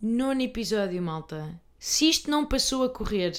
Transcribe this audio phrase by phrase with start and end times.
[0.00, 1.60] Nono episódio, malta.
[1.76, 3.32] Se isto não passou a correr,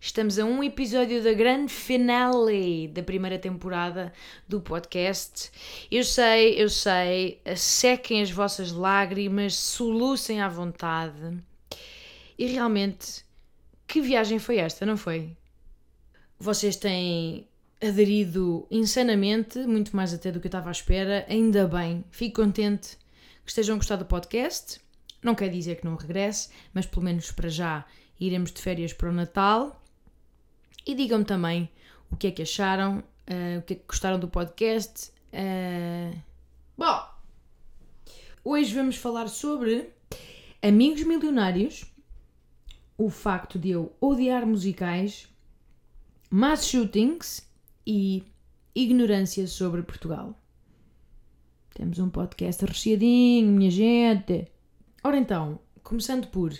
[0.00, 4.10] estamos a um episódio da grande finale da primeira temporada
[4.48, 5.50] do podcast.
[5.90, 11.36] Eu sei, eu sei, sequem as vossas lágrimas, solucem à vontade.
[12.38, 13.22] E realmente,
[13.86, 15.36] que viagem foi esta, não foi?
[16.38, 17.46] Vocês têm
[17.82, 21.26] aderido insanamente, muito mais até do que eu estava à espera.
[21.28, 22.96] Ainda bem, fico contente
[23.44, 24.80] que estejam a gostar do podcast.
[25.22, 27.84] Não quer dizer que não regresse, mas pelo menos para já
[28.18, 29.80] iremos de férias para o Natal.
[30.84, 31.70] E digam-me também
[32.10, 35.12] o que é que acharam, uh, o que é que gostaram do podcast.
[35.32, 36.18] Uh...
[36.76, 37.08] Bom,
[38.44, 39.90] hoje vamos falar sobre
[40.60, 41.84] amigos milionários,
[42.98, 45.28] o facto de eu odiar musicais
[46.30, 47.46] mass shootings
[47.86, 48.24] e
[48.74, 50.34] ignorância sobre Portugal.
[51.74, 54.50] Temos um podcast recheadinho, minha gente.
[55.04, 56.52] Ora então, começando por.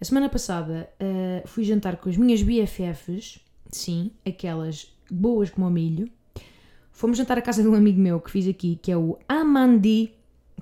[0.00, 3.38] A semana passada uh, fui jantar com as minhas BFFs,
[3.70, 6.10] sim, aquelas boas como o milho.
[6.90, 10.12] Fomos jantar à casa de um amigo meu que fiz aqui, que é o Amandi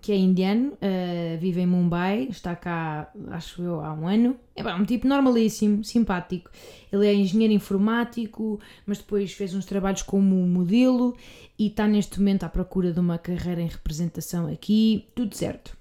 [0.00, 4.36] que é indiano, uh, vive em Mumbai, está cá, acho eu, há um ano.
[4.56, 6.50] É um tipo normalíssimo, simpático.
[6.90, 11.14] Ele é engenheiro informático, mas depois fez uns trabalhos como modelo
[11.58, 15.06] e está neste momento à procura de uma carreira em representação aqui.
[15.14, 15.79] Tudo certo.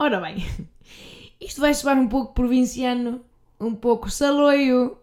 [0.00, 0.36] Ora bem,
[1.40, 3.20] isto vai soar um pouco provinciano,
[3.58, 4.96] um pouco saloio,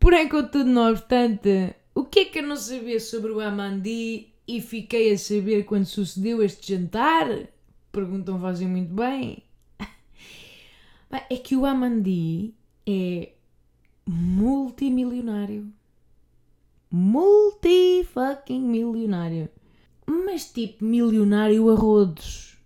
[0.00, 4.62] porém, contudo, não obstante, o que é que eu não sabia sobre o Amandi e
[4.62, 7.28] fiquei a saber quando sucedeu este jantar?
[7.92, 9.42] Perguntam fazem muito bem.
[11.28, 12.54] É que o Amandi
[12.86, 13.32] é
[14.06, 15.70] multimilionário.
[16.90, 19.50] Multi fucking milionário.
[20.06, 22.56] Mas tipo milionário a rodos.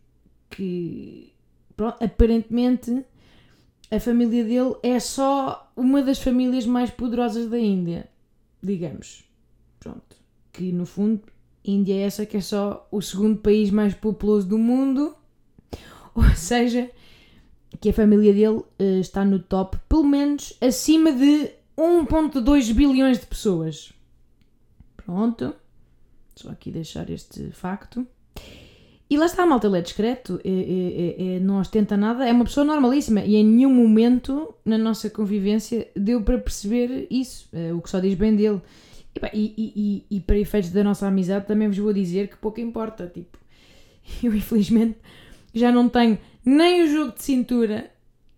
[0.48, 1.32] Que
[1.76, 3.04] pronto, aparentemente
[3.90, 8.08] a família dele é só uma das famílias mais poderosas da Índia.
[8.62, 9.24] Digamos.
[9.78, 10.16] Pronto.
[10.52, 11.22] Que no fundo
[11.64, 15.14] Índia é essa que é só o segundo país mais populoso do mundo,
[16.14, 16.90] ou seja,
[17.80, 23.26] que a família dele uh, está no top, pelo menos acima de 1,2 bilhões de
[23.26, 23.92] pessoas.
[24.96, 25.54] Pronto,
[26.34, 28.06] só aqui deixar este facto.
[29.08, 32.32] E lá está, a malta, ele é discreto, é, é, é, não ostenta nada, é
[32.32, 37.72] uma pessoa normalíssima e em nenhum momento na nossa convivência deu para perceber isso, eh,
[37.72, 38.60] o que só diz bem dele.
[39.32, 39.72] E, e,
[40.10, 43.06] e, e, para efeitos da nossa amizade também vos vou dizer que pouco importa.
[43.06, 43.38] Tipo,
[44.22, 44.98] eu infelizmente
[45.54, 47.90] já não tenho nem o jogo de cintura,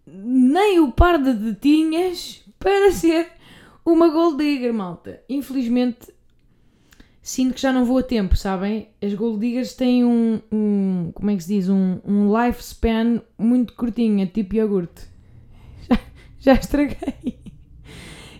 [0.06, 3.28] nem o par de detinhas para ser
[3.84, 5.22] uma gold digger, malta.
[5.30, 6.12] Infelizmente
[7.28, 8.88] sinto que já não vou a tempo, sabem?
[9.04, 11.68] As gold diggers têm um, um como é que se diz?
[11.68, 15.06] Um, um lifespan muito curtinho, é tipo iogurte.
[15.86, 16.00] Já,
[16.40, 17.38] já estraguei.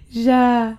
[0.09, 0.78] Já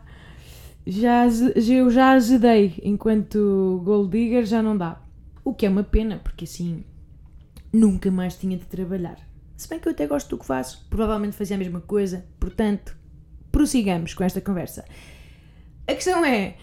[0.87, 4.99] já, eu já azedei, enquanto Gold Digger já não dá.
[5.43, 6.83] O que é uma pena, porque assim
[7.71, 9.19] nunca mais tinha de trabalhar.
[9.55, 12.97] Se bem que eu até gosto do que faço, provavelmente fazia a mesma coisa, portanto,
[13.51, 14.83] prossigamos com esta conversa.
[15.87, 16.55] A questão é,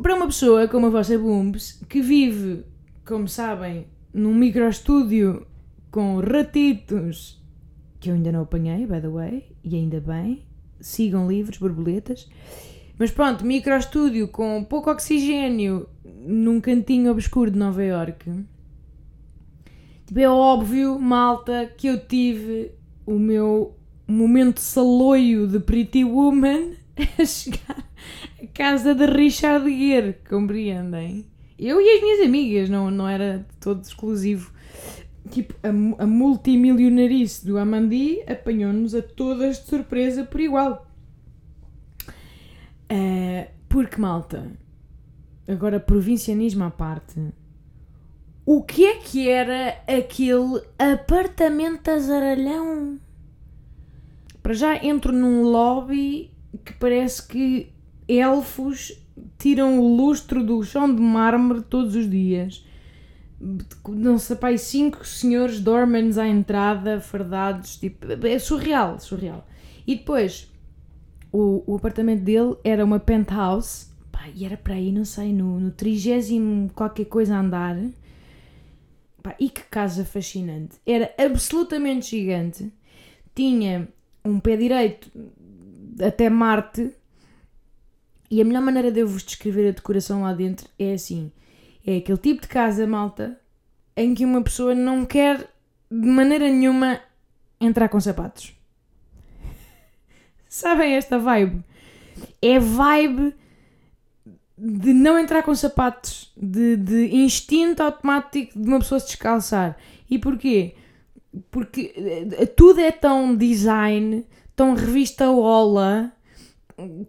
[0.00, 2.64] para uma pessoa como a vossa Booms, que vive,
[3.04, 5.46] como sabem, num microestúdio
[5.90, 7.42] com ratitos,
[7.98, 10.44] que eu ainda não apanhei, by the way, e ainda bem,
[10.80, 12.28] sigam livros, borboletas,
[12.98, 18.30] mas pronto, microestúdio com pouco oxigênio num cantinho obscuro de Nova York.
[20.06, 22.72] Tipo, é óbvio, malta, que eu tive
[23.04, 23.76] o meu
[24.06, 26.74] momento saloio de Pretty Woman
[27.18, 27.84] a chegar
[28.42, 31.26] à casa de Richard Gere, compreendem?
[31.58, 34.52] Eu e as minhas amigas, não, não era todo exclusivo.
[35.30, 40.86] Tipo, a, a multimilionarice do Amandi apanhou-nos a todas de surpresa por igual.
[42.90, 44.52] Uh, porque, malta,
[45.48, 47.20] agora provincianismo à parte,
[48.44, 53.00] o que é que era aquele apartamento azaralhão?
[54.40, 56.30] Para já entro num lobby
[56.64, 57.72] que parece que
[58.08, 58.92] elfos
[59.38, 62.64] tiram o lustro do chão de mármore todos os dias.
[63.88, 69.46] não sei, pai, cinco senhores dormens à entrada, fardados, tipo, é surreal, surreal.
[69.86, 70.50] E depois,
[71.32, 75.60] o, o apartamento dele era uma penthouse, pá, e era para aí, não sei, no,
[75.60, 77.76] no trigésimo qualquer coisa andar.
[79.22, 80.76] Pá, e que casa fascinante.
[80.86, 82.72] Era absolutamente gigante.
[83.34, 83.88] Tinha
[84.24, 85.10] um pé direito
[86.00, 86.92] até Marte.
[88.30, 91.30] E a melhor maneira de eu vos descrever a decoração lá dentro é assim:
[91.86, 93.38] é aquele tipo de casa, malta,
[93.96, 95.48] em que uma pessoa não quer
[95.90, 97.00] de maneira nenhuma
[97.60, 98.54] entrar com sapatos.
[100.48, 101.62] Sabem esta vibe?
[102.42, 103.34] É vibe
[104.58, 109.76] de não entrar com sapatos, de, de instinto automático de uma pessoa se descalçar.
[110.08, 110.74] E porquê?
[111.50, 111.92] Porque
[112.38, 114.24] eh, tudo é tão design,
[114.56, 116.12] tão revista Ola,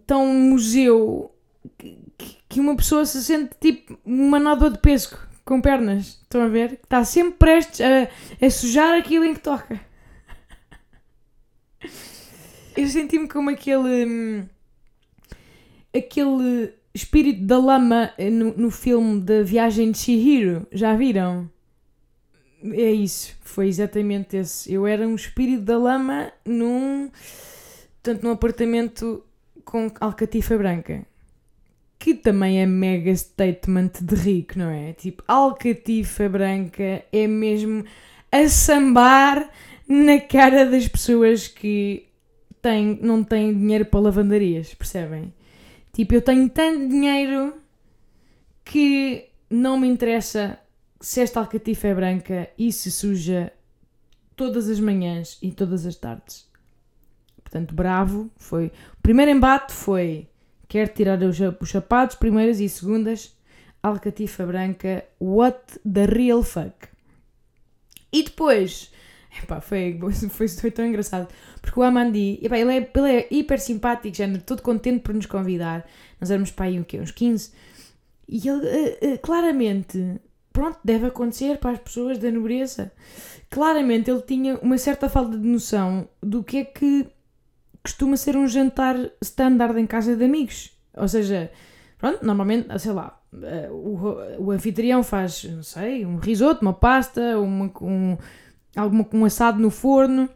[0.06, 1.34] tão museu,
[2.48, 6.20] que uma pessoa se sente tipo uma nódoa de pesco com pernas.
[6.22, 6.74] Estão a ver?
[6.74, 8.08] Está sempre prestes a,
[8.44, 9.80] a sujar aquilo em que toca.
[12.76, 14.06] Eu senti-me como aquele.
[14.06, 14.46] Hum,
[15.96, 20.66] aquele espírito da lama no, no filme da Viagem de Shihiro.
[20.72, 21.50] Já viram?
[22.62, 24.72] É isso, foi exatamente esse.
[24.72, 27.10] Eu era um espírito da lama num.
[28.02, 29.24] Portanto, num apartamento
[29.64, 31.06] com alcatifa branca.
[31.98, 34.92] Que também é mega statement de rico, não é?
[34.92, 37.84] Tipo, alcatifa branca é mesmo
[38.30, 39.50] a sambar
[39.88, 42.06] na cara das pessoas que
[42.62, 45.32] têm, não têm dinheiro para lavandarias, percebem?
[45.92, 47.54] Tipo, eu tenho tanto dinheiro
[48.64, 50.58] que não me interessa
[51.00, 53.52] se esta alcatifa é branca e se suja
[54.36, 56.48] todas as manhãs e todas as tardes.
[57.48, 58.30] Portanto, bravo.
[58.36, 58.66] Foi.
[58.66, 60.28] O primeiro embate foi.
[60.68, 63.34] Quer tirar os, os sapatos, primeiras e segundas.
[63.82, 65.04] Alcatifa branca.
[65.20, 66.88] What the real fuck?
[68.12, 68.92] E depois.
[69.42, 69.98] Epá, foi,
[70.30, 71.28] foi, foi tão engraçado.
[71.62, 75.26] Porque o Amandi, epá, ele, é, ele é hiper simpático, género, todo contente por nos
[75.26, 75.88] convidar.
[76.20, 77.00] Nós éramos para aí o quê?
[77.00, 77.50] Uns 15.
[78.28, 80.20] E ele, uh, uh, claramente,
[80.58, 82.90] pronto, deve acontecer para as pessoas da nobreza.
[83.48, 87.06] Claramente ele tinha uma certa falta de noção do que é que
[87.80, 90.76] costuma ser um jantar standard em casa de amigos.
[90.96, 91.52] Ou seja,
[91.96, 97.38] pronto, normalmente, sei lá, eh, o, o anfitrião faz, não sei, um risoto, uma pasta,
[97.38, 98.18] uma, um,
[98.74, 100.28] alguma, um assado no forno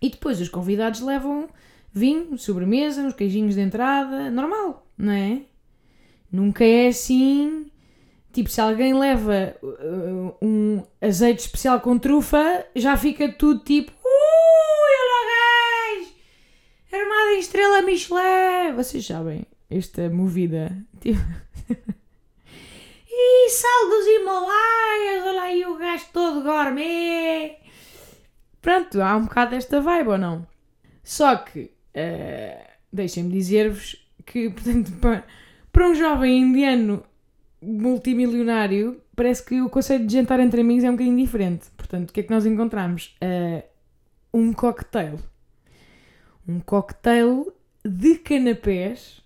[0.00, 1.48] e depois os convidados levam
[1.92, 5.40] vinho, sobremesa, uns queijinhos de entrada, normal, não é?
[6.30, 7.71] Nunca é assim.
[8.32, 13.92] Tipo, se alguém leva uh, um azeite especial com trufa, já fica tudo tipo
[16.92, 18.74] Armada em estrela Michelin!
[18.76, 20.76] Vocês sabem, esta movida.
[21.00, 21.18] Tipo...
[23.10, 27.56] e sal dos Himalaias, olha aí o gajo todo gourmet.
[28.60, 30.46] Pronto, há um bocado desta vibe ou não?
[31.02, 31.60] Só que,
[31.96, 33.96] uh, deixem-me dizer-vos
[34.26, 35.24] que, portanto, para,
[35.72, 37.02] para um jovem indiano
[37.62, 41.66] multimilionário, parece que o conceito de jantar entre amigos é um bocadinho diferente.
[41.76, 43.16] Portanto, o que é que nós encontramos?
[43.22, 43.62] Uh,
[44.34, 45.18] um cocktail
[46.46, 47.52] um cocktail
[47.84, 49.20] de canapés,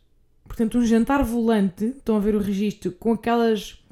[0.44, 1.86] portanto, um jantar volante.
[1.86, 3.82] Estão a ver o registro com aquelas.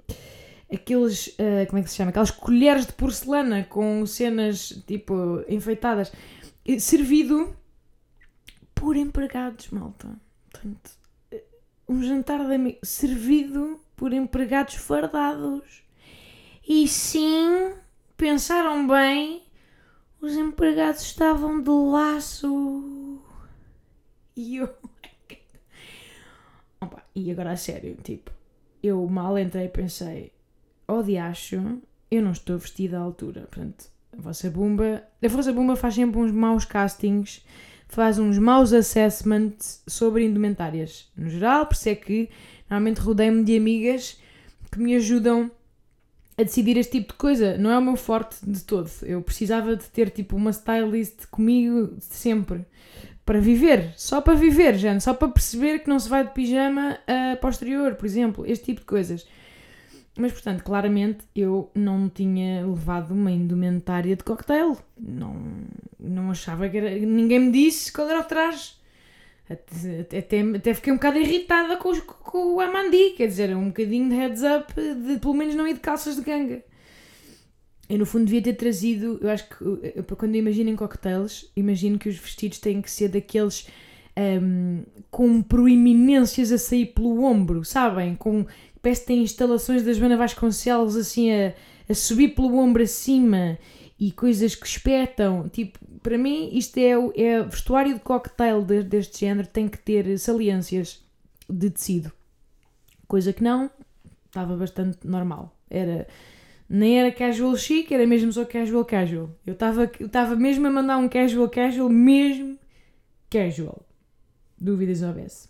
[0.73, 1.29] Aqueles.
[1.29, 2.11] Uh, como é que se chama?
[2.11, 6.13] Aquelas colheres de porcelana com cenas tipo enfeitadas,
[6.79, 7.55] servido
[8.75, 10.09] por empregados, malta.
[10.51, 10.91] Portanto,
[11.31, 11.45] eh,
[11.89, 15.83] um jantar de amigos servido por empregados fardados.
[16.67, 17.73] E sim,
[18.17, 19.43] pensaram bem,
[20.21, 23.21] os empregados estavam de laço.
[24.37, 24.75] E eu.
[26.81, 28.31] Opa, e agora a sério, tipo,
[28.83, 30.33] eu mal entrei e pensei,
[30.89, 33.43] oh diacho, eu não estou vestida à altura.
[33.43, 35.03] Portanto, a vossa Bumba.
[35.23, 37.45] A vossa Bumba faz sempre uns maus castings,
[37.89, 41.11] faz uns maus assessments sobre indumentárias.
[41.17, 42.31] No geral, por isso é que
[42.69, 44.19] normalmente rodeio-me de amigas
[44.71, 45.51] que me ajudam
[46.37, 47.57] a decidir este tipo de coisa.
[47.57, 48.91] Não é o meu forte de todo.
[49.03, 52.65] Eu precisava de ter tipo uma stylist comigo sempre.
[53.25, 56.99] Para viver, só para viver, gente, só para perceber que não se vai de pijama
[57.07, 59.27] a posterior, por exemplo, este tipo de coisas.
[60.17, 64.77] Mas, portanto, claramente eu não tinha levado uma indumentária de cocktail.
[64.99, 65.37] Não,
[65.99, 66.91] não achava que era.
[66.99, 68.75] Ninguém me disse qual era o traje.
[69.49, 74.09] Até, até, até fiquei um bocado irritada com, com o Amandi, quer dizer, um bocadinho
[74.09, 76.65] de heads up de pelo menos não ir de calças de ganga.
[77.89, 79.19] Eu, no fundo, devia ter trazido.
[79.21, 82.91] Eu acho que eu, quando eu imagino em cocktails, imagino que os vestidos têm que
[82.91, 83.69] ser daqueles
[84.17, 88.15] um, com proeminências a sair pelo ombro, sabem?
[88.15, 88.47] Com,
[88.81, 91.53] parece que têm instalações das Joana Vasconcelos assim a,
[91.89, 93.59] a subir pelo ombro acima
[93.99, 95.49] e coisas que espetam.
[95.49, 100.19] Tipo, para mim, isto é, é vestuário de cocktail de- deste género, tem que ter
[100.19, 101.03] saliências
[101.49, 102.13] de tecido.
[103.07, 103.71] Coisa que não,
[104.27, 105.57] estava bastante normal.
[105.71, 106.07] Era.
[106.67, 109.31] Nem era casual chic, era mesmo só casual casual.
[109.47, 112.59] Eu estava eu mesmo a mandar um casual casual, mesmo
[113.31, 113.87] casual.
[114.59, 115.49] Dúvidas houvesse.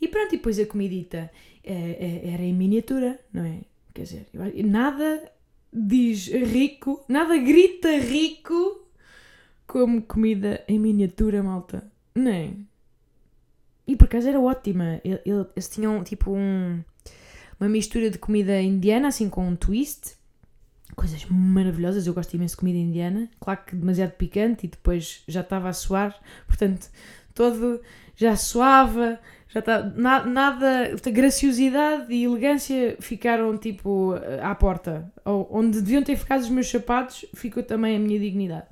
[0.00, 1.30] E pronto, e depois a comidita
[1.62, 3.60] eh, eh, era em miniatura, não é?
[3.92, 4.26] Quer dizer,
[4.64, 5.30] nada
[5.72, 8.86] diz rico, nada grita rico
[9.66, 11.90] como comida em miniatura, malta.
[12.14, 12.50] Não é?
[13.86, 15.00] E por acaso era ótima.
[15.04, 16.82] Ele- ele- Eles tinham tipo um,
[17.60, 20.16] uma mistura de comida indiana, assim com um twist.
[20.96, 22.06] Coisas maravilhosas.
[22.06, 23.28] Eu gosto imenso de comida indiana.
[23.40, 26.18] Claro que demasiado picante e depois já estava a suar.
[26.46, 26.90] Portanto,
[27.34, 27.80] todo
[28.18, 29.18] já suava.
[29.50, 35.10] Já está, na- nada, graciosidade e elegância ficaram tipo à porta.
[35.24, 38.66] Ou- Onde deviam ter ficado os meus sapatos, ficou também a minha dignidade.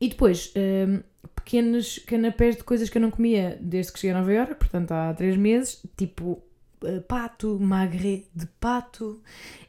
[0.00, 1.00] E depois, hum,
[1.36, 4.90] pequenos canapés de coisas que eu não comia desde que cheguei a Nova Iorque, portanto
[4.90, 6.42] há três meses, tipo
[6.84, 9.22] eh, pato, magre de pato,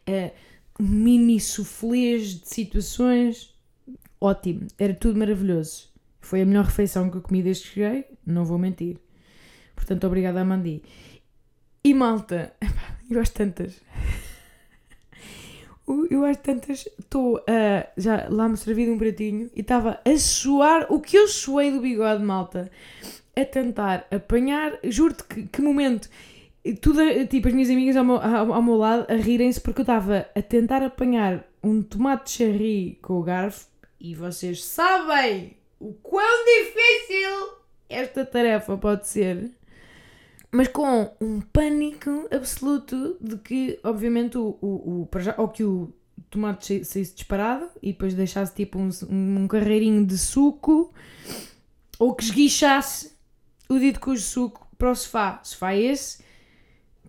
[0.08, 0.32] eh,
[0.80, 3.54] mini soufflés de situações.
[4.20, 5.90] Ótimo, era tudo maravilhoso.
[6.22, 8.98] Foi a melhor refeição que eu comi desde que cheguei, não vou mentir.
[9.76, 10.82] Portanto, obrigada a Mandi.
[11.84, 12.54] E malta,
[13.10, 13.82] eu às tantas.
[16.10, 17.86] Eu- às tantas estou a.
[17.98, 21.72] Já lá me servi de um pratinho e estava a suar o que eu suei
[21.72, 22.72] do bigode, malta.
[23.36, 24.80] A tentar apanhar.
[24.84, 26.10] Juro-te que, que momento.
[26.82, 29.84] Tudo, tipo, as minhas amigas ao meu, ao, ao meu lado a rirem-se porque eu
[29.84, 33.68] estava a tentar apanhar um tomate cherry com o garfo
[34.00, 37.58] e vocês sabem o quão difícil
[37.90, 39.52] esta tarefa pode ser
[40.54, 44.68] mas com um pânico absoluto de que, obviamente, o, o,
[45.02, 45.92] o, ou que o
[46.30, 50.94] tomate sa- saísse disparado e depois deixasse tipo um, um carreirinho de suco,
[51.98, 53.14] ou que esguichasse
[53.68, 55.42] o dito cujo suco para o sofá.
[55.44, 56.24] Sofá esse,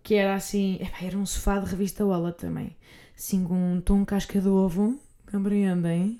[0.02, 2.74] que era assim, era um sofá de revista Ola também,
[3.14, 4.98] assim com um tom casca de ovo,
[5.30, 6.18] compreendem?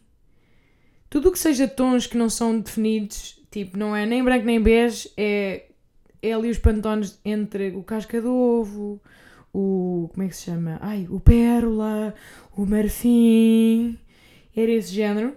[1.08, 4.60] Tudo o que seja tons que não são definidos, tipo, não é nem branco nem
[4.60, 5.66] bege, é
[6.24, 9.00] é ali os pantones entre o casca de ovo,
[9.52, 10.08] o.
[10.12, 10.78] como é que se chama?
[10.80, 12.14] Ai, o pérola,
[12.56, 13.98] o marfim.
[14.56, 15.36] Era esse género.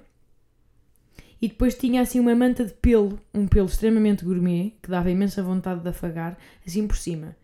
[1.41, 5.43] E depois tinha assim uma manta de pelo, um pelo extremamente gourmet, que dava imensa
[5.43, 7.35] vontade de afagar, assim por cima.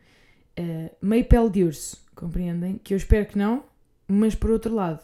[0.58, 2.80] Uh, meio pele de urso, compreendem?
[2.82, 3.64] Que eu espero que não,
[4.08, 5.02] mas por outro lado,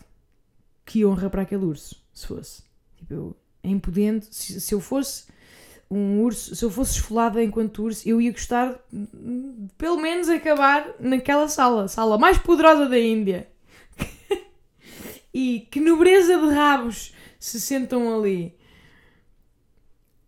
[0.86, 2.64] que honra para aquele urso, se fosse.
[2.98, 5.26] Tipo, eu, em podendo, se, se eu fosse
[5.92, 9.08] um urso, se eu fosse esfolada enquanto urso, eu ia gostar de,
[9.78, 13.50] pelo menos acabar naquela sala, sala mais poderosa da Índia.
[15.34, 18.56] e que nobreza de rabos se sentam ali.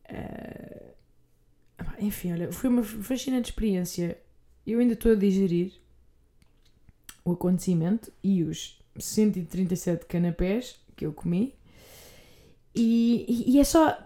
[0.06, 0.94] Eh,
[2.00, 4.18] enfim, olha, foi uma fascinante experiência.
[4.65, 5.74] Eu ainda estou a digerir
[7.24, 11.53] o acontecimento e os 137 canapés que eu comi.
[12.74, 13.98] E- e é só.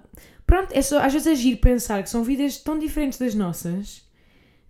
[0.46, 4.08] Pronto, é só às vezes agir pensar que são vidas tão diferentes das nossas,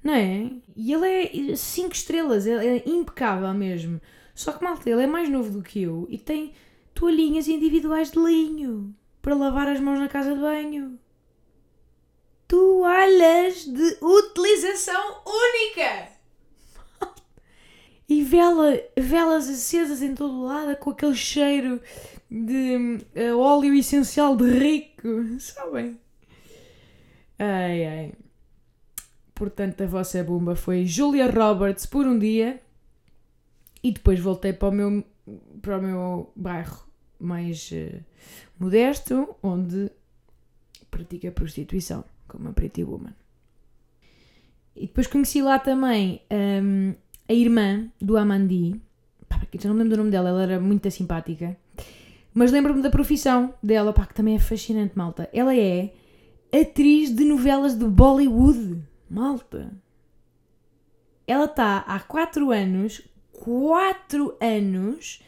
[0.04, 0.52] não é?
[0.76, 4.02] E ele é 5 estrelas, ele é impecável mesmo.
[4.34, 6.54] Só que, malta, ele é mais novo do que eu e tem
[6.94, 11.00] toalhinhas individuais de linho para lavar as mãos na casa de banho.
[12.48, 16.15] Toalhas de utilização única!
[18.08, 21.82] E vela, velas acesas em todo o lado com aquele cheiro
[22.30, 25.08] de eh, óleo essencial de rico,
[25.40, 26.00] sabem?
[27.40, 28.14] Ai ai.
[29.34, 32.62] Portanto, a vossa bomba foi Julia Roberts por um dia
[33.84, 35.04] e depois voltei para o meu,
[35.62, 36.86] para o meu bairro
[37.20, 38.02] mais eh,
[38.60, 39.92] modesto, onde
[40.90, 43.14] pratica prostituição, como a Pretty Woman.
[44.76, 46.94] E depois conheci lá também hum,
[47.28, 48.80] a irmã do Amandi.
[49.28, 51.58] Pá, já não me lembro do nome dela, ela era muito simpática.
[52.34, 55.30] Mas lembro-me da profissão dela, pá, que também é fascinante, malta.
[55.34, 55.94] Ela é
[56.54, 59.72] atriz de novelas de Bollywood, malta.
[61.28, 63.02] Ela está há 4 anos,
[63.32, 65.22] 4 anos.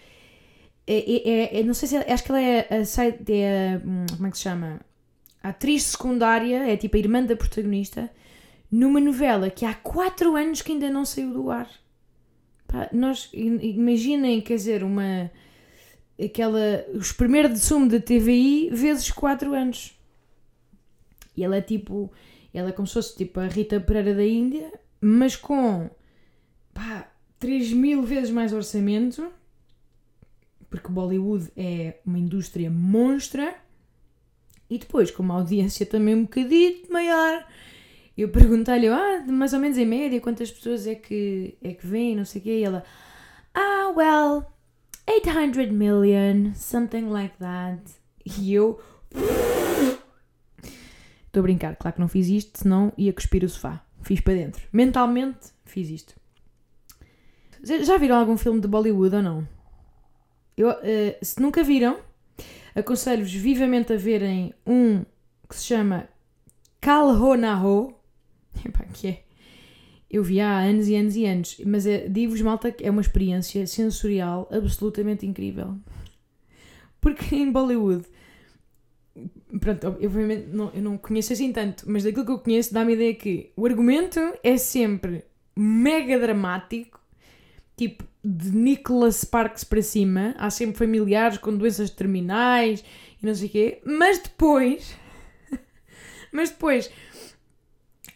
[0.85, 4.27] É, é- é- é- não sei se acho que ela é a, é hum, como
[4.27, 4.81] é que se chama?
[5.41, 8.09] A atriz secundária, é tipo a irmã da protagonista,
[8.71, 11.69] numa novela que há 4 anos que ainda não saiu do ar.
[12.67, 15.31] Pá, nós imaginem, quer dizer, uma
[16.23, 19.97] aquela os primeiros de sumo da TVI vezes 4 anos.
[21.35, 22.11] E ela é tipo,
[22.53, 25.89] ela é como se fosse tipo a Rita Pereira da Índia, mas com
[26.73, 29.31] pá, 3 mil vezes mais orçamento,
[30.69, 33.55] porque Bollywood é uma indústria monstra.
[34.69, 37.47] E depois, como a audiência também um bocadinho maior,
[38.17, 42.15] eu perguntei-lhe, ah, mais ou menos em média, quantas pessoas é que, é que vêm,
[42.15, 42.83] não sei o quê, e ela,
[43.53, 44.45] ah, well,
[45.07, 47.81] 800 million, something like that.
[48.25, 48.79] E eu,
[51.27, 53.83] estou a brincar, claro que não fiz isto, senão ia cuspir o sofá.
[54.01, 54.61] Fiz para dentro.
[54.71, 56.15] Mentalmente, fiz isto.
[57.63, 59.47] Já viram algum filme de Bollywood ou não?
[60.55, 60.75] Eu, uh,
[61.21, 61.99] se nunca viram,
[62.73, 65.03] aconselho-vos vivamente a verem um
[65.49, 66.07] que se chama
[66.79, 67.96] Kal Ho Naho.
[68.65, 69.23] Epá, que é?
[70.09, 73.01] Eu vi há anos e anos e anos, mas é, digo-vos, malta, que é uma
[73.01, 75.75] experiência sensorial absolutamente incrível.
[77.01, 78.05] Porque em Bollywood,
[79.59, 82.95] pronto, obviamente não, eu não conheço assim tanto, mas daquilo que eu conheço dá-me a
[82.95, 86.99] ideia que o argumento é sempre mega dramático,
[87.75, 92.83] tipo de Nicholas Sparks para cima, há sempre familiares com doenças terminais
[93.21, 94.95] e não sei o quê, mas depois,
[96.31, 96.91] mas depois,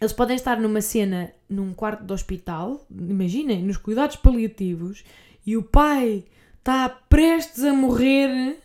[0.02, 5.04] eles podem estar numa cena num quarto de hospital, imaginem, nos cuidados paliativos,
[5.46, 6.24] e o pai
[6.58, 8.58] está prestes a morrer,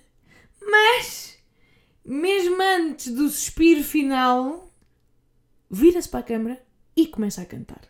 [0.60, 1.38] mas
[2.03, 4.67] mesmo antes do suspiro final,
[5.70, 6.63] vira-se para a câmara
[6.96, 7.82] e começa a cantar.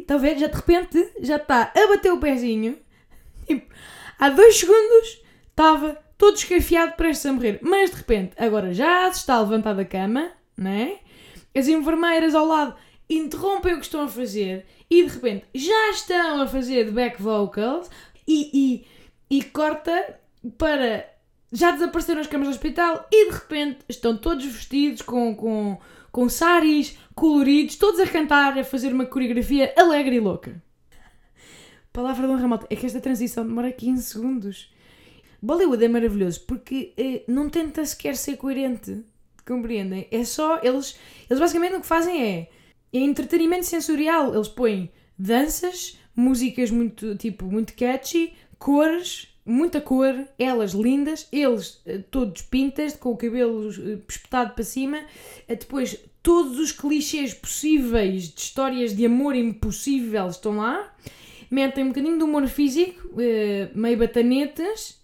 [0.00, 0.38] Está a ver?
[0.38, 2.78] Já de repente já está a bater o pezinho.
[3.46, 3.74] Tipo,
[4.18, 7.60] há dois segundos estava todo escafiado prestes a morrer.
[7.62, 10.98] Mas de repente, agora já se está a levantar da cama, né?
[11.56, 12.74] As enfermeiras ao lado
[13.08, 17.22] interrompem o que estão a fazer e de repente já estão a fazer de back
[17.22, 17.88] vocals
[18.26, 18.84] e,
[19.30, 20.18] e, e corta
[20.58, 21.08] para.
[21.50, 25.78] Já desapareceram as câmaras do hospital e de repente estão todos vestidos com, com,
[26.12, 30.62] com saris coloridos, todos a cantar, a fazer uma coreografia alegre e louca.
[31.90, 32.60] Palavra de honra.
[32.68, 34.70] É que esta transição demora 15 segundos.
[35.40, 39.04] Bollywood é maravilhoso porque eh, não tenta sequer ser coerente.
[39.46, 40.06] Compreendem?
[40.10, 40.60] É só.
[40.62, 40.98] Eles,
[41.28, 42.50] eles basicamente o que fazem é.
[42.92, 44.34] É entretenimento sensorial.
[44.34, 51.98] Eles põem danças, músicas muito, tipo, muito catchy, cores, muita cor, elas lindas, eles eh,
[52.10, 55.00] todos pintas, com o cabelo eh, espetado para cima,
[55.48, 60.94] depois todos os clichês possíveis de histórias de amor impossível estão lá,
[61.50, 63.08] metem um bocadinho de humor físico,
[63.74, 64.97] meio batanetas,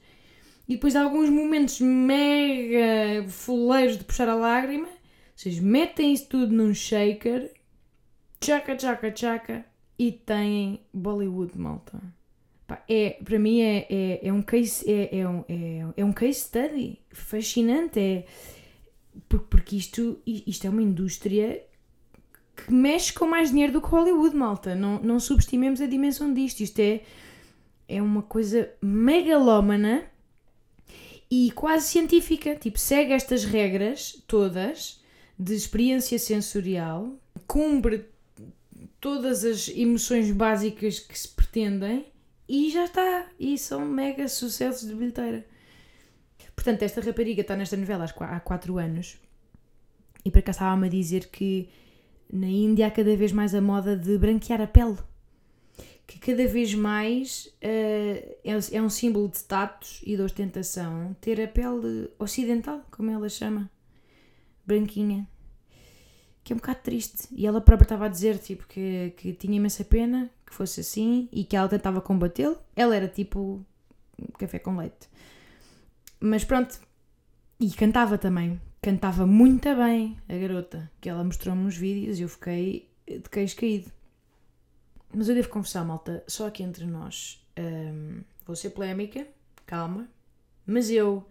[0.68, 4.88] e depois há alguns momentos mega fuleiros de puxar a lágrima,
[5.34, 7.50] vocês metem isso tudo num shaker,
[8.40, 9.64] tchaca, tchaca, tchaca,
[9.98, 12.00] e têm Bollywood, malta
[12.88, 16.40] é, para mim é, é, é um case é, é, um, é, é um case
[16.40, 18.24] study fascinante é,
[19.28, 21.62] porque isto, isto é uma indústria
[22.56, 24.74] que mexe com mais dinheiro do que Hollywood, malta.
[24.74, 26.60] Não, não subestimemos a dimensão disto.
[26.60, 27.00] Isto é,
[27.88, 30.04] é uma coisa megalómana
[31.34, 32.54] e quase científica.
[32.54, 35.02] Tipo, segue estas regras todas
[35.36, 38.06] de experiência sensorial, cumpre
[39.00, 42.06] todas as emoções básicas que se pretendem
[42.48, 43.26] e já está.
[43.38, 45.44] E são mega sucessos de bilheteira.
[46.54, 49.16] Portanto, esta rapariga está nesta novela há 4 anos.
[50.24, 51.68] E para cá estava-me a dizer que
[52.32, 54.98] na Índia há cada vez mais a moda de branquear a pele.
[56.06, 61.40] Que cada vez mais uh, é, é um símbolo de status e de ostentação ter
[61.40, 63.70] a pele ocidental, como ela chama.
[64.66, 65.26] Branquinha
[66.44, 67.26] que é um bocado triste.
[67.32, 71.28] E ela própria estava a dizer tipo, que, que tinha imensa pena que fosse assim
[71.32, 72.58] e que ela tentava combatê-lo.
[72.76, 73.64] Ela era tipo
[74.38, 75.08] café com leite.
[76.20, 76.78] Mas pronto.
[77.58, 78.60] E cantava também.
[78.82, 83.56] Cantava muito bem a garota, que ela mostrou-me uns vídeos e eu fiquei de queixo
[83.56, 83.90] caído.
[85.14, 87.44] Mas eu devo confessar, malta, só aqui entre nós.
[87.58, 89.26] Um, vou ser polémica,
[89.64, 90.08] calma.
[90.66, 91.24] Mas eu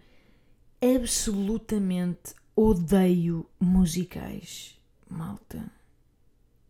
[0.81, 4.73] absolutamente odeio musicais
[5.13, 5.63] malta.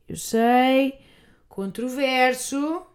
[0.08, 1.00] Eu sei,
[1.48, 2.86] controverso,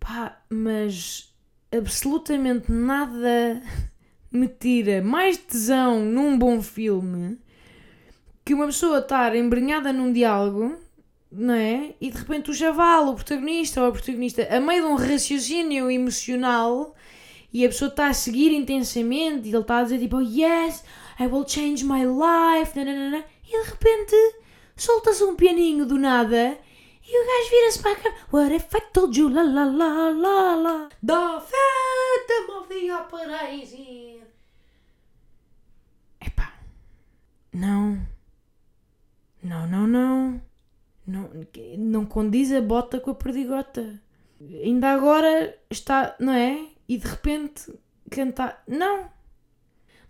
[0.00, 1.32] pá, mas
[1.70, 3.62] absolutamente nada
[4.32, 7.38] me tira mais tesão num bom filme
[8.44, 10.78] que uma pessoa estar embrenhada num diálogo,
[11.30, 11.94] não é?
[12.00, 15.90] E de repente o chaval, o protagonista ou a protagonista, a meio de um raciocínio
[15.90, 16.94] emocional
[17.52, 20.84] e a pessoa está a seguir intensamente e ele está a dizer tipo, oh, yes,
[21.18, 24.16] I will change my life, nananana, e de repente
[24.76, 26.58] solta-se um pianinho do nada
[27.06, 28.16] e o gajo vira-se para a cama.
[28.32, 33.50] What if I told you la la la la la The Phantom of the Opera
[33.50, 34.26] is here.
[36.20, 36.52] Epá,
[37.52, 38.06] não,
[41.78, 44.00] não, condiz a bota com a perdigota.
[44.40, 46.66] ainda agora está, não é?
[46.88, 47.72] E de repente
[48.10, 48.62] cantar.
[48.66, 49.10] Não!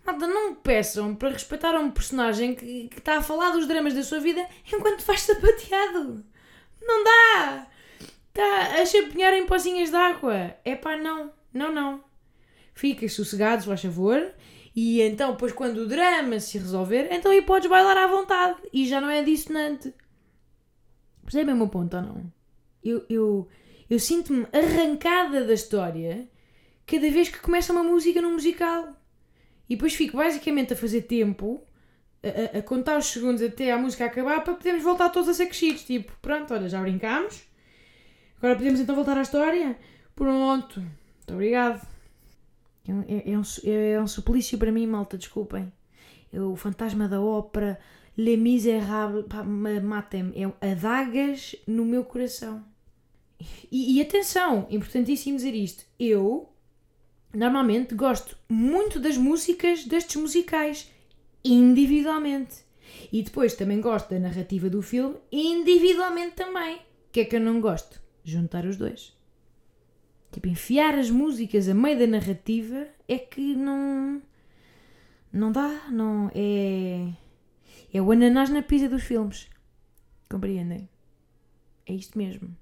[0.05, 4.03] Malta, não peçam para respeitar um personagem que, que está a falar dos dramas da
[4.03, 6.25] sua vida enquanto faz sapateado.
[6.81, 7.67] Não dá!
[8.29, 10.55] Está a chapinhar em pocinhas de água.
[10.63, 11.31] É pá, não.
[11.53, 12.03] Não, não.
[12.73, 14.33] Fiquem sossegados, faz favor.
[14.75, 18.57] E então, depois, quando o drama se resolver, então aí podes bailar à vontade.
[18.71, 19.93] E já não é dissonante.
[21.29, 22.33] Percebem o meu ponto ou não?
[22.83, 23.47] Eu, eu,
[23.87, 26.27] eu sinto-me arrancada da história
[26.87, 28.99] cada vez que começa uma música num musical.
[29.69, 31.61] E depois fico basicamente a fazer tempo,
[32.23, 35.45] a, a, contar os segundos até a música acabar para podermos voltar todos a ser
[35.45, 35.83] crescidos.
[35.83, 37.43] Tipo, pronto, olha, já brincámos.
[38.37, 39.77] Agora podemos então voltar à história?
[40.15, 40.79] Pronto.
[40.79, 41.87] Muito obrigado.
[42.87, 45.71] É, é, é, um, é um suplício para mim, malta, desculpem.
[46.33, 47.79] É o fantasma da ópera,
[48.19, 49.25] Les Miserables,
[49.81, 50.33] matem-me.
[50.35, 52.65] É adagas no meu coração.
[53.71, 55.85] E, e atenção, importantíssimo dizer isto.
[55.97, 56.49] Eu
[57.33, 60.91] normalmente gosto muito das músicas destes musicais,
[61.45, 62.57] individualmente.
[63.09, 66.75] E depois também gosto da narrativa do filme, individualmente também.
[66.75, 68.01] O que é que eu não gosto?
[68.25, 69.17] Juntar os dois.
[70.29, 74.21] Tipo, enfiar as músicas a meio da narrativa é que não.
[75.31, 76.29] Não dá, não.
[76.35, 77.13] É.
[77.93, 79.49] É o ananás na pizza dos filmes.
[80.29, 80.87] Compreendem?
[81.85, 82.55] É isto mesmo.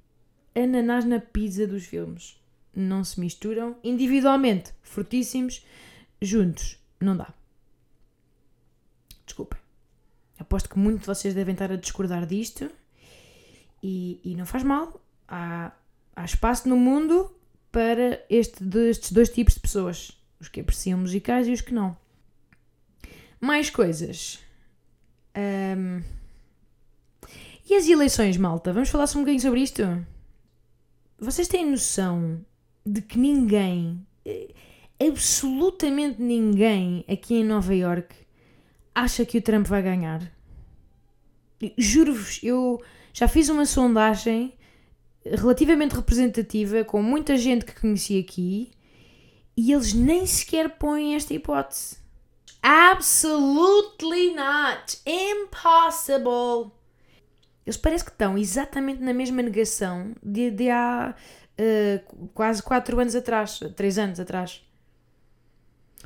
[0.56, 2.40] Ananás na pizza dos filmes
[2.74, 3.76] não se misturam.
[3.84, 5.66] Individualmente, fortíssimos,
[6.22, 7.34] juntos, não dá.
[9.26, 9.60] Desculpem.
[10.40, 12.72] Aposto que muitos de vocês devem estar a discordar disto.
[13.84, 15.02] E, e não faz mal.
[15.28, 15.72] Há,
[16.16, 17.36] há espaço no mundo
[17.72, 20.12] para este, estes dois tipos de pessoas.
[20.40, 21.98] Os que apreciam musicais e os que não.
[23.42, 24.40] Mais coisas.
[25.38, 26.02] Um...
[27.70, 28.72] E as eleições, malta?
[28.72, 29.84] Vamos falar só um bocadinho sobre isto?
[31.20, 32.46] Vocês têm noção
[32.86, 34.54] de que ninguém, eh,
[35.06, 38.16] absolutamente ninguém aqui em Nova York
[38.96, 40.32] acha que o Trump vai ganhar.
[41.78, 42.82] Juro-vos, eu
[43.14, 44.54] já fiz uma sondagem
[45.26, 48.72] relativamente representativa com muita gente que conheci aqui
[49.58, 51.98] e eles nem sequer põem esta hipótese.
[52.70, 55.00] Absolutely not!
[55.06, 56.70] Impossible!
[57.66, 61.16] Eles parecem que estão exatamente na mesma negação de, de há
[61.58, 64.62] uh, quase 4 anos atrás, 3 anos atrás.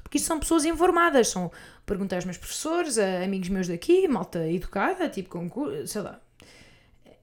[0.04, 1.52] Porque isto são pessoas informadas, são
[1.84, 6.22] perguntei aos meus professores, a amigos meus daqui, malta educada, tipo concurso, sei lá.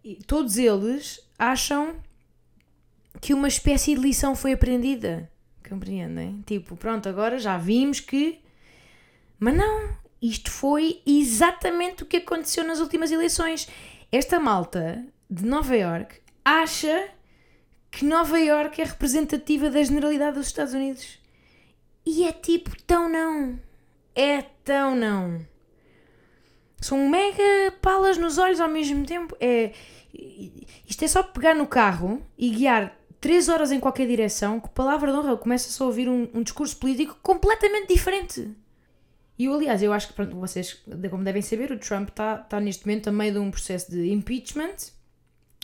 [0.03, 1.95] E todos eles acham
[3.21, 5.31] que uma espécie de lição foi aprendida.
[5.69, 6.43] Compreendem?
[6.45, 8.41] Tipo, pronto, agora já vimos que.
[9.39, 13.69] Mas não, isto foi exatamente o que aconteceu nas últimas eleições.
[14.11, 17.09] Esta malta de Nova York acha
[17.91, 21.19] que Nova York é representativa da generalidade dos Estados Unidos.
[22.05, 23.61] E é tipo, tão não.
[24.15, 25.47] É tão não.
[26.81, 29.37] São mega palas nos olhos ao mesmo tempo.
[29.41, 29.73] É,
[30.87, 35.13] isto é só pegar no carro e guiar 3 horas em qualquer direção, que palavra
[35.13, 38.55] de honra, começa só a ouvir um, um discurso político completamente diferente.
[39.39, 42.59] E eu, aliás, eu acho que, pronto, vocês, como devem saber, o Trump está tá
[42.59, 44.77] neste momento a meio de um processo de impeachment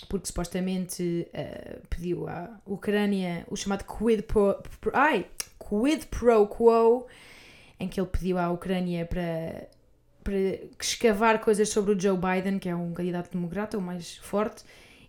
[0.08, 5.26] porque supostamente uh, pediu à Ucrânia o chamado quid pro, pro, ai,
[5.58, 7.06] quid pro quo,
[7.78, 9.68] em que ele pediu à Ucrânia para,
[10.22, 10.34] para
[10.80, 14.64] escavar coisas sobre o Joe Biden, que é um candidato democrata, o mais forte,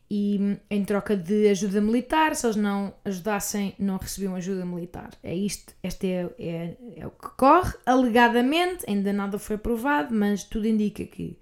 [0.10, 5.12] e em troca de ajuda militar, se eles não ajudassem, não recebiam ajuda militar.
[5.24, 10.44] É isto, este é, é, é o que corre, alegadamente, ainda nada foi provado, mas
[10.44, 11.38] tudo indica que.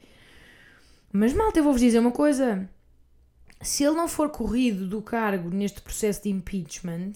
[1.11, 2.69] Mas malta, eu vou-vos dizer uma coisa
[3.63, 7.13] se ele não for corrido do cargo neste processo de impeachment,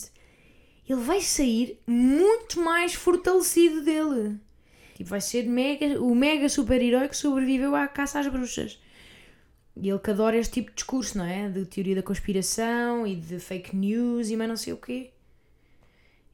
[0.88, 4.40] ele vai sair muito mais fortalecido dele.
[4.96, 8.80] Tipo, vai ser mega, o mega super-herói que sobreviveu à caça às bruxas.
[9.80, 11.50] E ele que adora este tipo de discurso, não é?
[11.50, 15.12] De teoria da conspiração e de fake news e mais não sei o quê.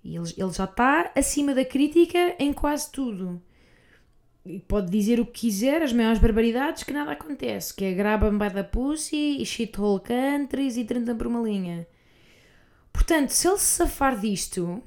[0.03, 3.41] E ele, ele já está acima da crítica em quase tudo
[4.67, 8.53] pode dizer o que quiser, as maiores barbaridades, que nada acontece, que é graba-me by
[8.53, 11.87] the pussy e shithole countries e 30 por uma linha.
[12.91, 14.83] Portanto, se ele se safar disto,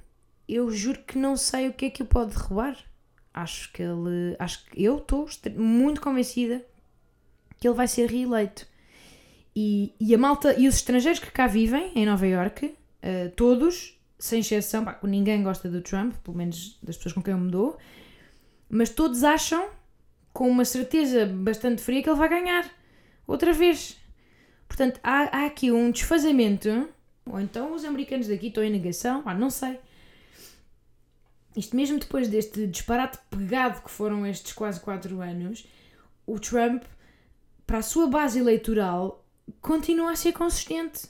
[0.48, 2.76] eu juro que não sei o que é que o pode derrubar.
[3.32, 4.36] Acho que ele.
[4.38, 6.64] Acho que eu estou muito convencida
[7.66, 8.66] ele vai ser reeleito.
[9.54, 13.98] E, e a malta e os estrangeiros que cá vivem em Nova York, uh, todos,
[14.18, 17.50] sem exceção, pá, ninguém gosta do Trump, pelo menos das pessoas com quem eu me
[17.50, 17.78] dou,
[18.68, 19.68] mas todos acham,
[20.32, 22.70] com uma certeza bastante fria, que ele vai ganhar
[23.26, 23.96] outra vez.
[24.68, 26.88] Portanto, há, há aqui um desfazamento
[27.24, 29.78] Ou então os americanos daqui estão em negação, ah, não sei.
[31.56, 35.66] Isto mesmo depois deste disparate pegado que foram estes quase 4 anos,
[36.26, 36.82] o Trump,
[37.66, 39.24] para a sua base eleitoral,
[39.60, 41.08] continua a ser consistente.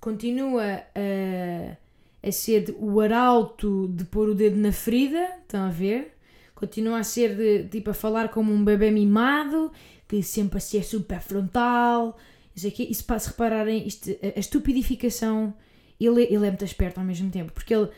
[0.00, 6.16] Continua a, a ser o arauto de pôr o dedo na ferida, estão a ver?
[6.54, 9.72] Continua a ser de, tipo a falar como um bebê mimado,
[10.06, 12.16] que sempre a ser super frontal.
[12.54, 15.54] Isso, aqui, isso para se repararem, isto, a, estupidificação,
[15.98, 17.88] ele, ele é muito esperto ao mesmo tempo, porque ele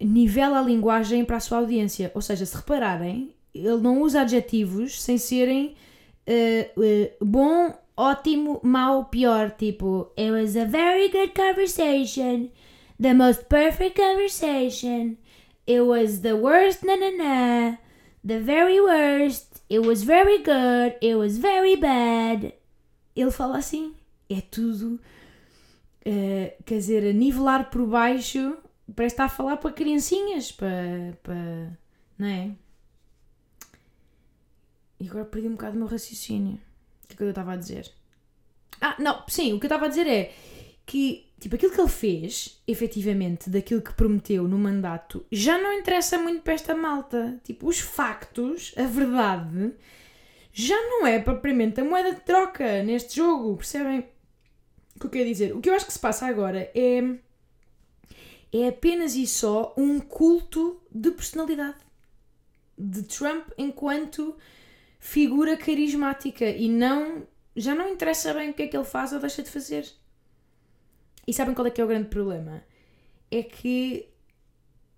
[0.00, 2.10] nivela a linguagem para a sua audiência.
[2.14, 5.74] Ou seja, se repararem, ele não usa adjetivos sem serem
[6.28, 9.50] uh, uh, bom, ótimo, mau, pior.
[9.50, 12.50] Tipo, it was a very good conversation.
[12.98, 15.18] The most perfect conversation.
[15.66, 17.76] It was the worst, na na na.
[18.24, 19.62] The very worst.
[19.68, 20.96] It was very good.
[21.00, 22.52] It was very bad.
[23.14, 23.94] Ele fala assim.
[24.28, 25.00] É tudo.
[26.06, 28.56] Uh, quer dizer, a nivelar por baixo
[28.94, 31.78] parece estar a falar para criancinhas, para, para.
[32.18, 32.50] não é?
[35.06, 36.54] E agora perdi um bocado o meu raciocínio.
[37.04, 37.88] O que é que eu estava a dizer?
[38.80, 40.32] Ah, não, sim, o que eu estava a dizer é
[40.84, 46.18] que, tipo, aquilo que ele fez, efetivamente, daquilo que prometeu no mandato, já não interessa
[46.18, 47.40] muito para esta malta.
[47.44, 49.72] Tipo, os factos, a verdade,
[50.52, 54.00] já não é propriamente a moeda de troca neste jogo, percebem?
[54.96, 55.54] O que eu quero dizer?
[55.54, 57.16] O que eu acho que se passa agora é
[58.52, 61.76] é apenas e só um culto de personalidade
[62.78, 64.36] de Trump enquanto
[65.06, 67.22] figura carismática e não
[67.54, 69.88] já não interessa bem o que é que ele faz ou deixa de fazer.
[71.26, 72.62] E sabem qual é que é o grande problema?
[73.30, 74.08] É que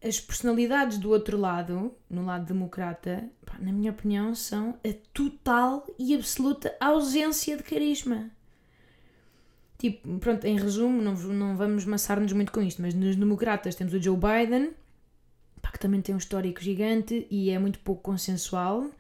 [0.03, 3.29] as personalidades do outro lado, no lado democrata,
[3.61, 8.31] na minha opinião, são a total e absoluta ausência de carisma.
[9.77, 13.93] Tipo, pronto, em resumo, não, não vamos maçar-nos muito com isto, mas nos democratas temos
[13.93, 14.73] o Joe Biden,
[15.61, 18.91] pá, que também tem um histórico gigante e é muito pouco consensual,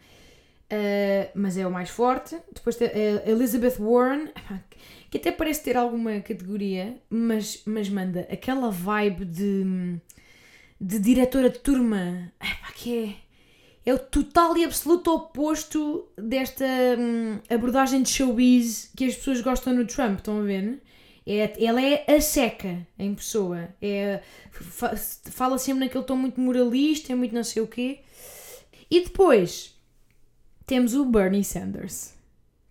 [0.72, 2.36] uh, mas é o mais forte.
[2.52, 4.28] Depois tem a Elizabeth Warren,
[5.10, 10.00] que até parece ter alguma categoria, mas, mas manda aquela vibe de,
[10.80, 12.32] de diretora de turma,
[12.74, 13.28] que é
[13.88, 16.66] é o total e absoluto oposto desta
[16.98, 20.82] hum, abordagem de showbiz que as pessoas gostam no Trump, estão a ver?
[21.26, 23.68] É, ela é a seca em pessoa.
[23.80, 24.20] É,
[25.30, 28.00] fala sempre naquele tom muito moralista, é muito não sei o quê.
[28.90, 29.77] E depois
[30.68, 32.14] temos o Bernie Sanders,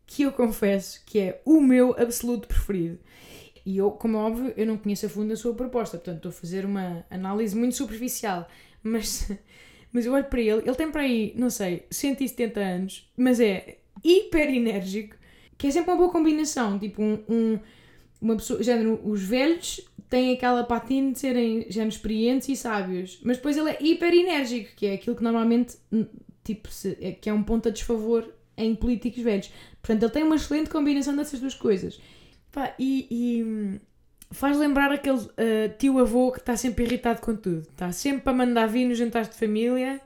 [0.06, 3.00] que eu confesso que é o meu absoluto preferido.
[3.66, 6.30] E eu, como é óbvio, eu não conheço a fundo a sua proposta, portanto estou
[6.30, 8.48] a fazer uma análise muito superficial.
[8.84, 9.30] Mas
[9.92, 13.80] mas eu olho para ele, ele tem para aí, não sei, 170 anos, mas é
[14.04, 15.16] hiper enérgico,
[15.58, 16.78] que é sempre uma boa combinação.
[16.78, 17.60] Tipo, um, um
[18.22, 23.38] uma pessoa, género, os velhos têm aquela patina de serem género experientes e sábios, mas
[23.38, 25.78] depois ele é hiper enérgico, que é aquilo que normalmente,
[26.48, 29.52] tipo, se, é, que é um ponto a desfavor em políticos velhos.
[29.82, 32.00] Portanto, ele tem uma excelente combinação dessas duas coisas.
[32.52, 33.80] Pá, e, e
[34.32, 35.30] faz lembrar aquele uh,
[35.78, 37.68] tio-avô que está sempre irritado com tudo.
[37.70, 40.00] Está sempre a mandar vir nos jantares de família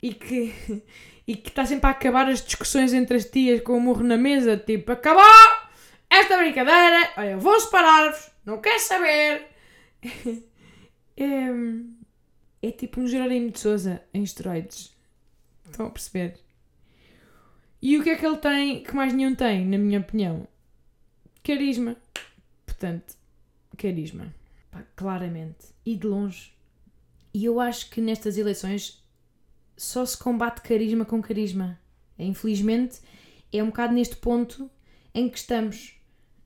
[0.00, 0.54] e que,
[1.26, 4.16] e que está sempre a acabar as discussões entre as tias com o murro na
[4.16, 5.24] mesa, tipo, acabou
[6.08, 9.46] esta brincadeira, olha, vou separar-vos, não quer saber.
[11.16, 11.48] é,
[12.62, 14.97] é tipo um Jerónimo de Souza em esteroides.
[15.70, 16.38] Estão a perceber?
[17.80, 20.48] E o que é que ele tem que mais nenhum tem, na minha opinião?
[21.42, 21.96] Carisma.
[22.66, 23.14] Portanto,
[23.76, 24.34] carisma.
[24.70, 25.66] Pá, claramente.
[25.86, 26.52] E de longe.
[27.32, 29.02] E eu acho que nestas eleições
[29.76, 31.78] só se combate carisma com carisma.
[32.18, 33.00] Infelizmente,
[33.52, 34.68] é um bocado neste ponto
[35.14, 35.94] em que estamos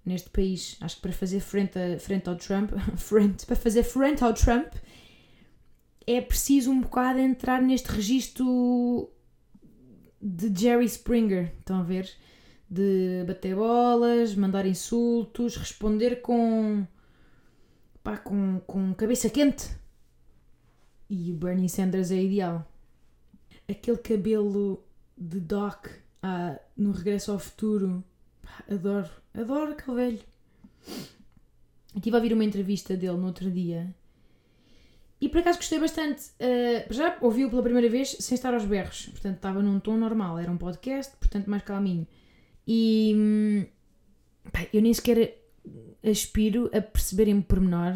[0.05, 0.77] neste país.
[0.81, 4.75] Acho que para fazer frente, a, frente ao Trump, frente, para fazer frente ao Trump,
[6.07, 9.11] é preciso um bocado entrar neste registro
[10.21, 11.53] de Jerry Springer.
[11.59, 12.11] Estão a ver?
[12.71, 16.87] De bater bolas, mandar insultos, responder com
[18.03, 19.69] pá, com, com cabeça quente.
[21.09, 22.67] E o Bernie Sanders é ideal.
[23.69, 24.83] Aquele cabelo
[25.17, 25.89] de Doc
[26.23, 28.03] ah, no Regresso ao Futuro.
[28.41, 30.21] Pá, adoro, adoro aquele velho.
[31.95, 33.95] Estive a ouvir uma entrevista dele no outro dia
[35.23, 36.31] e por acaso gostei bastante.
[36.31, 40.37] Uh, já ouvi-o pela primeira vez sem estar aos berros, portanto estava num tom normal,
[40.37, 42.09] era um podcast, portanto mais calminho.
[42.67, 43.65] E hum,
[44.73, 45.39] eu nem sequer
[46.05, 47.95] aspiro a perceber em pormenor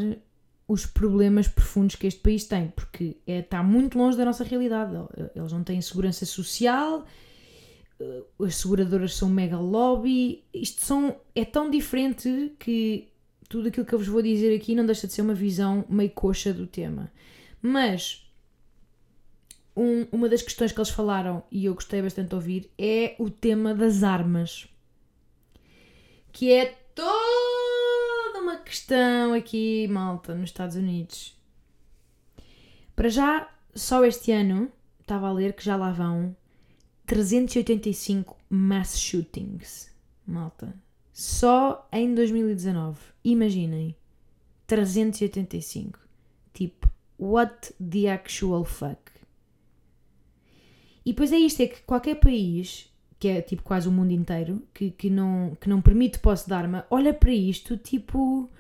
[0.69, 4.93] os problemas profundos que este país tem, porque é, está muito longe da nossa realidade.
[5.35, 7.05] Eles não têm segurança social,
[7.99, 13.09] eh, as seguradoras são mega lobby, isto são, é tão diferente que
[13.49, 16.11] tudo aquilo que eu vos vou dizer aqui não deixa de ser uma visão meio
[16.11, 17.11] coxa do tema.
[17.63, 18.29] Mas
[19.77, 23.29] um- uma das questões que eles falaram e eu gostei bastante de ouvir é o
[23.31, 24.69] tema das armas.
[26.33, 31.35] Que é toda uma questão aqui, malta, nos Estados Unidos.
[32.95, 36.35] Para já, só este ano, estava a ler que já lá vão
[37.07, 39.91] 385 mass shootings.
[40.27, 40.75] Malta.
[41.17, 42.99] Só em 2019.
[43.25, 43.97] Imaginem.
[44.67, 45.99] 385.
[46.53, 49.01] Tipo, what the actual fuck?
[51.07, 54.63] E depois é isto, é que qualquer país, que é tipo quase o mundo inteiro,
[54.75, 58.51] que, que, não, que não permite posse de arma, olha para isto, tipo...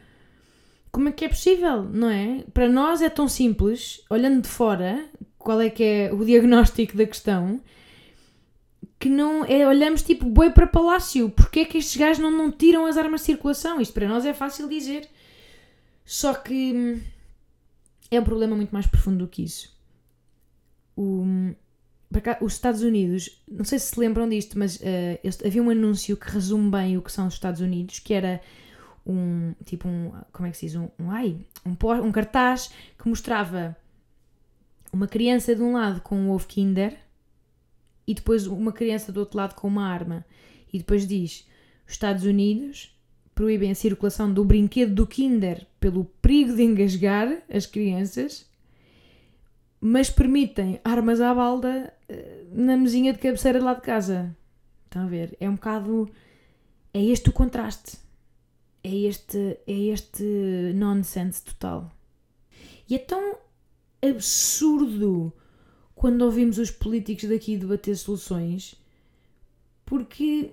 [0.90, 2.42] Como é que é possível, não é?
[2.54, 5.06] Para nós é tão simples, olhando de fora,
[5.38, 7.60] qual é que é o diagnóstico da questão,
[8.98, 11.30] que não é, olhamos tipo boi para palácio.
[11.30, 13.80] Porquê é que estes gajos não, não tiram as armas de circulação?
[13.80, 15.08] Isto para nós é fácil dizer.
[16.04, 17.00] Só que hum,
[18.10, 19.74] é um problema muito mais profundo do que isso.
[20.96, 21.24] O,
[22.10, 24.80] para cá, os Estados Unidos, não sei se se lembram disto, mas
[25.22, 28.40] este- havia um anúncio que resume bem o que são os Estados Unidos, que era
[29.06, 33.08] um tipo um como é que se diz um, um ai um, um cartaz que
[33.08, 33.76] mostrava
[34.92, 36.98] uma criança de um lado com um ovo Kinder
[38.06, 40.24] e depois uma criança do outro lado com uma arma
[40.72, 41.46] e depois diz
[41.86, 42.96] os Estados Unidos
[43.34, 48.46] proíbem a circulação do brinquedo do Kinder pelo perigo de engasgar as crianças
[49.80, 54.36] mas permitem armas à balda eh, na mesinha de cabeceira lá de casa
[54.84, 55.36] estão a ver?
[55.40, 56.08] é um bocado
[56.94, 58.06] é este o contraste
[58.86, 61.90] é este, é este nonsense total.
[62.88, 63.36] E é tão
[64.00, 65.32] absurdo
[65.96, 68.76] quando ouvimos os políticos daqui debater soluções,
[69.84, 70.52] porque,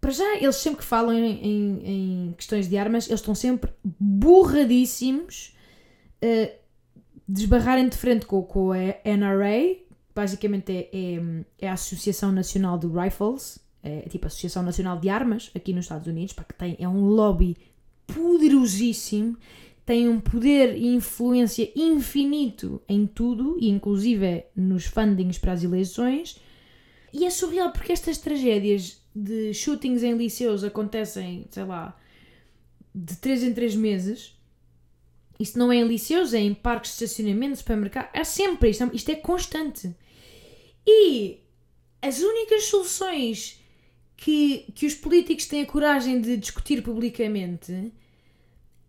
[0.00, 1.82] para já, eles sempre que falam em, em-
[2.28, 5.54] em questões de armas, eles estão sempre burradíssimos
[6.22, 6.50] a
[7.28, 9.76] desbarrarem de frente com, com a NRA,
[10.14, 15.08] basicamente é, é, é a Associação Nacional de Rifles, é tipo a Associação Nacional de
[15.08, 17.56] Armas aqui nos Estados Unidos, pá, que tem, é um lobby
[18.06, 19.36] poderosíssimo,
[19.86, 26.40] tem um poder e influência infinito em tudo, e inclusive nos fundings para as eleições.
[27.12, 31.96] E é surreal porque estas tragédias de shootings em liceus acontecem, sei lá,
[32.92, 34.36] de 3 em 3 meses.
[35.38, 38.10] Isto não é em liceus, é em parques de estacionamento, supermercado.
[38.12, 39.94] É sempre isto, isto é constante.
[40.84, 41.38] E
[42.02, 43.62] as únicas soluções
[44.16, 47.92] que, que os políticos têm a coragem de discutir publicamente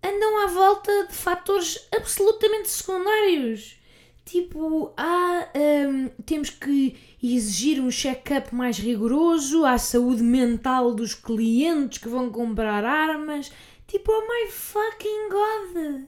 [0.04, 3.76] andam à volta de fatores absolutamente secundários.
[4.26, 11.98] Tipo, ah, hum, temos que exigir um check-up mais rigoroso à saúde mental dos clientes
[11.98, 13.52] que vão comprar armas.
[13.88, 16.04] Tipo, oh my fucking god!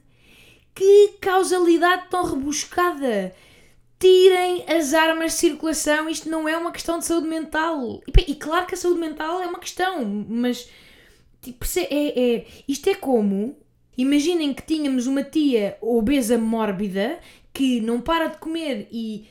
[0.75, 3.34] Que causalidade tão rebuscada!
[3.99, 8.02] tirem as armas de circulação, isto não é uma questão de saúde mental.
[8.08, 10.69] E, e claro que a saúde mental é uma questão, mas
[11.41, 13.58] tipo, se- é, é, isto é como
[14.01, 17.19] imaginem que tínhamos uma tia obesa mórbida
[17.53, 19.27] que não para de comer e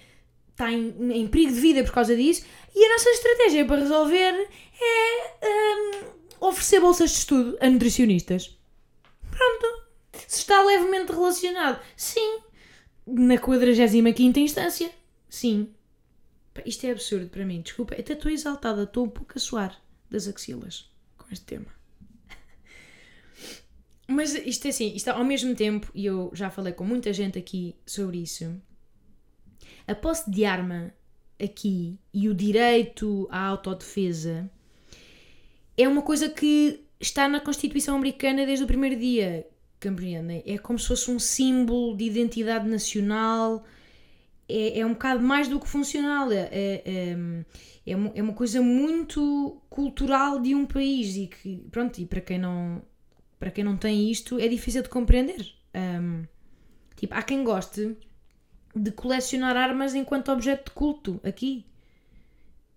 [0.51, 4.49] está em, em perigo de vida por causa disso, e a nossa estratégia para resolver
[4.81, 5.91] é hum,
[6.41, 8.59] oferecer bolsas de estudo a nutricionistas.
[9.31, 9.89] Pronto.
[10.27, 12.41] Se está levemente relacionado, sim,
[13.07, 14.91] na 45 instância.
[15.29, 15.73] Sim.
[16.67, 17.95] Isto é absurdo para mim, desculpa.
[17.95, 21.78] Até estou exaltada, estou um pouco a suar das axilas com este tema.
[24.11, 27.39] Mas isto é assim, isto ao mesmo tempo, e eu já falei com muita gente
[27.39, 28.59] aqui sobre isso,
[29.87, 30.93] a posse de arma
[31.43, 34.51] aqui e o direito à autodefesa
[35.77, 39.47] é uma coisa que está na Constituição Americana desde o primeiro dia,
[39.81, 40.43] compreendem?
[40.47, 43.65] É como se fosse um símbolo de identidade nacional,
[44.49, 47.17] é, é um bocado mais do que funcional, é, é,
[47.87, 52.21] é, uma- é uma coisa muito cultural de um país e que, pronto, e para
[52.23, 52.83] quem não,
[53.39, 55.55] para quem não tem isto é difícil de compreender.
[55.75, 56.25] Ahm,
[56.97, 57.97] tipo, há quem goste
[58.75, 61.65] de colecionar armas enquanto objeto de culto aqui.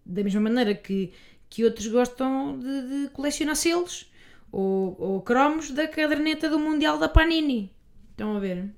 [0.05, 1.13] Da mesma maneira que,
[1.49, 4.11] que outros gostam de, de colecionar selos
[4.51, 7.73] ou, ou cromos da caderneta do Mundial da Panini.
[8.11, 8.69] Estão a ver?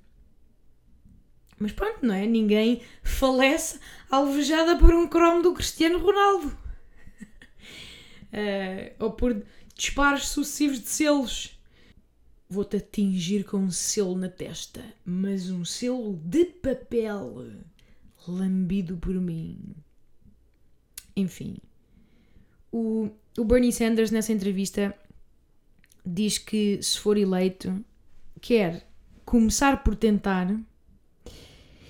[1.60, 2.26] Mas pronto, não é?
[2.26, 3.80] Ninguém falece
[4.10, 6.58] alvejada por um cromo do Cristiano Ronaldo.
[8.32, 9.44] Eh, ou por
[9.76, 11.53] disparos sucessivos de selos.
[12.54, 17.48] Vou-te atingir com um selo na testa, mas um selo de papel
[18.28, 19.58] lambido por mim.
[21.16, 21.58] Enfim,
[22.72, 24.96] o, o Bernie Sanders nessa entrevista
[26.06, 27.84] diz que se for eleito,
[28.40, 28.88] quer
[29.26, 30.56] começar por tentar.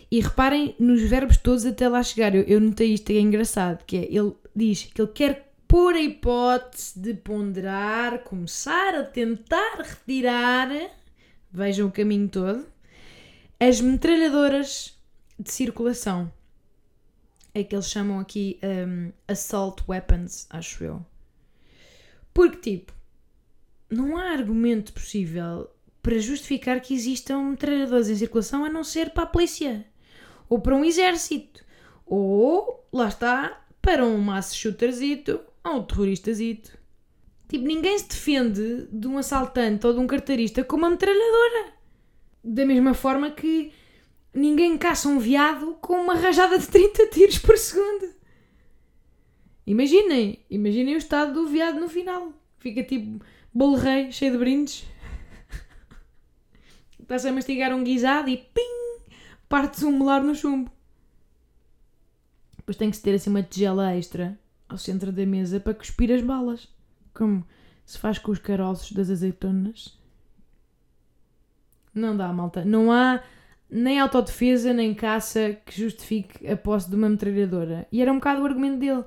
[0.09, 2.33] E reparem nos verbos todos até lá chegar.
[2.33, 5.99] Eu, eu notei isto, é engraçado, que é, ele diz que ele quer pôr a
[5.99, 10.69] hipótese de ponderar, começar a tentar retirar,
[11.51, 12.67] vejam o caminho todo,
[13.59, 14.95] as metralhadoras
[15.39, 16.31] de circulação.
[17.55, 21.03] É que eles chamam aqui um, assault weapons, acho eu.
[22.35, 22.93] Porque, tipo,
[23.89, 25.71] não há argumento possível
[26.03, 29.83] para justificar que existam metralhadoras em circulação a não ser para a polícia
[30.47, 31.65] ou para um exército
[32.05, 36.77] ou, lá está, para um mass shooterzito ou um terroristazito.
[37.47, 41.73] Tipo, ninguém se defende de um assaltante ou de um carteirista com uma metralhadora.
[42.43, 43.71] Da mesma forma que
[44.33, 48.13] ninguém caça um veado com uma rajada de 30 tiros por segundo.
[49.65, 52.33] Imaginem, imaginem o estado do veado no final.
[52.57, 54.85] Fica tipo bolo rei, cheio de brindes.
[56.99, 58.73] Estás a mastigar um guisado e pim!
[59.47, 60.71] Parte-se um molar no chumbo.
[62.57, 64.39] Depois tem que se ter assim uma tigela extra
[64.73, 66.67] ao centro da mesa para cuspir as balas.
[67.13, 67.45] Como
[67.85, 69.97] se faz com os caroços das azeitonas.
[71.93, 72.65] Não dá, malta.
[72.65, 73.21] Não há
[73.69, 77.87] nem autodefesa nem caça que justifique a posse de uma metralhadora.
[77.91, 79.03] E era um bocado o argumento dele.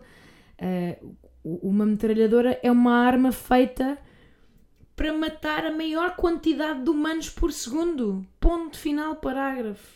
[0.61, 3.99] Uh, uma metralhadora é uma arma feita
[4.95, 8.25] para matar a maior quantidade de humanos por segundo.
[8.39, 9.96] Ponto final, parágrafo.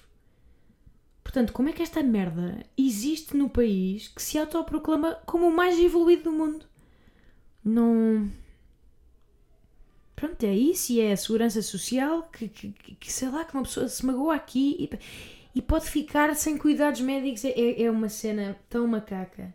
[1.31, 5.79] Portanto, como é que esta merda existe no país que se autoproclama como o mais
[5.79, 6.67] evoluído do mundo?
[7.65, 8.29] Não.
[10.17, 13.63] Pronto, é isso e é a segurança social que, que, que sei lá, que uma
[13.63, 17.45] pessoa se magoa aqui e, e pode ficar sem cuidados médicos.
[17.45, 19.55] É, é uma cena tão macaca.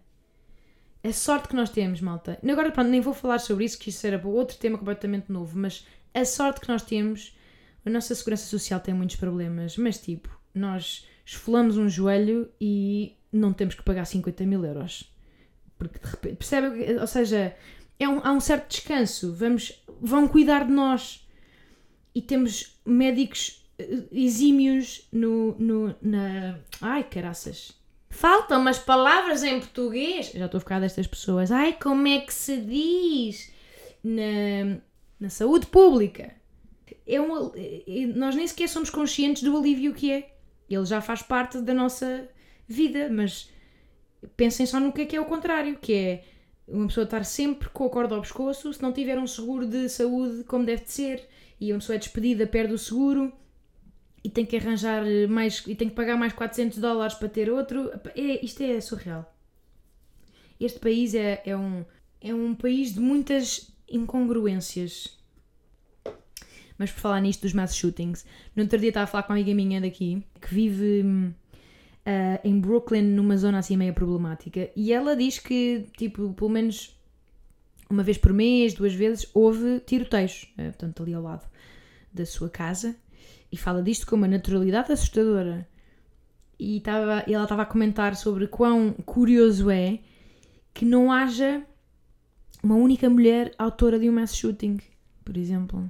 [1.03, 2.39] A sorte que nós temos, malta.
[2.49, 5.85] Agora, pronto, nem vou falar sobre isso, que isso era outro tema completamente novo, mas
[6.13, 7.37] a sorte que nós temos,
[7.85, 13.51] a nossa segurança social tem muitos problemas, mas tipo, nós esfolamos um joelho e não
[13.51, 15.11] temos que pagar 50 mil euros.
[15.77, 16.99] Porque de repente, percebe?
[16.99, 17.55] Ou seja,
[17.99, 21.27] é um, há um certo descanso, vamos, vão cuidar de nós.
[22.13, 26.59] E temos médicos eh, exímios no, no, na.
[26.79, 27.73] Ai, caraças
[28.15, 30.31] Faltam umas palavras em português.
[30.33, 31.51] Já estou a ficar destas pessoas.
[31.51, 33.51] Ai, como é que se diz
[34.01, 34.77] na,
[35.19, 36.33] na saúde pública?
[37.05, 40.34] É um, é, nós nem sequer somos conscientes do alívio que é.
[40.69, 42.27] Ele já faz parte da nossa
[42.67, 43.49] vida, mas
[44.35, 46.23] pensem só no que é que é o contrário, que é
[46.67, 49.87] uma pessoa estar sempre com a corda ao pescoço, se não tiver um seguro de
[49.89, 51.27] saúde como deve de ser,
[51.59, 53.31] e uma pessoa é despedida, perde o seguro,
[54.23, 57.91] e tem que arranjar mais e tem que pagar mais 400 dólares para ter outro.
[58.15, 59.31] É, isto é surreal.
[60.59, 61.85] Este país é, é, um,
[62.19, 65.15] é um país de muitas incongruências.
[66.77, 69.39] Mas por falar nisto dos mass shootings, no outro dia estava a falar com uma
[69.39, 71.33] amiga minha daqui que vive uh,
[72.43, 76.95] em Brooklyn, numa zona assim meio problemática, e ela diz que, tipo, pelo menos
[77.89, 81.47] uma vez por mês, duas vezes, houve tiroteios, uh, portanto, ali ao lado
[82.13, 82.95] da sua casa
[83.51, 85.67] e fala disto com uma naturalidade assustadora.
[86.57, 89.99] E tava, ela estava a comentar sobre quão curioso é
[90.73, 91.65] que não haja
[92.63, 94.79] uma única mulher autora de um mass shooting,
[95.23, 95.89] por exemplo.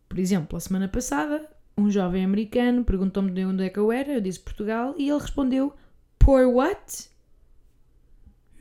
[0.07, 4.13] Por exemplo, a semana passada um jovem americano perguntou-me de onde é que eu era,
[4.13, 5.73] eu disse Portugal, e ele respondeu:
[6.17, 7.09] Por what?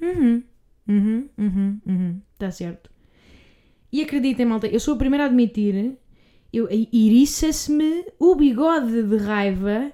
[0.01, 0.43] Uhum,
[0.89, 2.91] uhum, uhum, uhum, está certo.
[3.91, 5.97] E acreditem, malta, eu sou a primeira a admitir,
[6.53, 9.93] eu iriça-se-me o bigode de raiva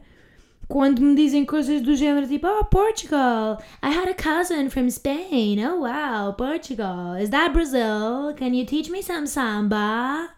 [0.68, 5.58] quando me dizem coisas do género tipo, oh, Portugal, I had a cousin from Spain,
[5.64, 8.34] oh wow, Portugal, is that Brazil?
[8.36, 10.30] Can you teach me some samba?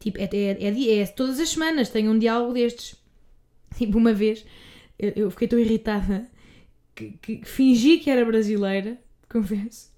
[0.00, 2.96] Tipo, é, é, é, é todas as semanas tenho um diálogo destes.
[3.76, 4.44] Tipo, uma vez
[4.98, 6.28] eu, eu fiquei tão irritada
[6.94, 8.98] que, que, que fingi que era brasileira,
[9.28, 9.92] confesso,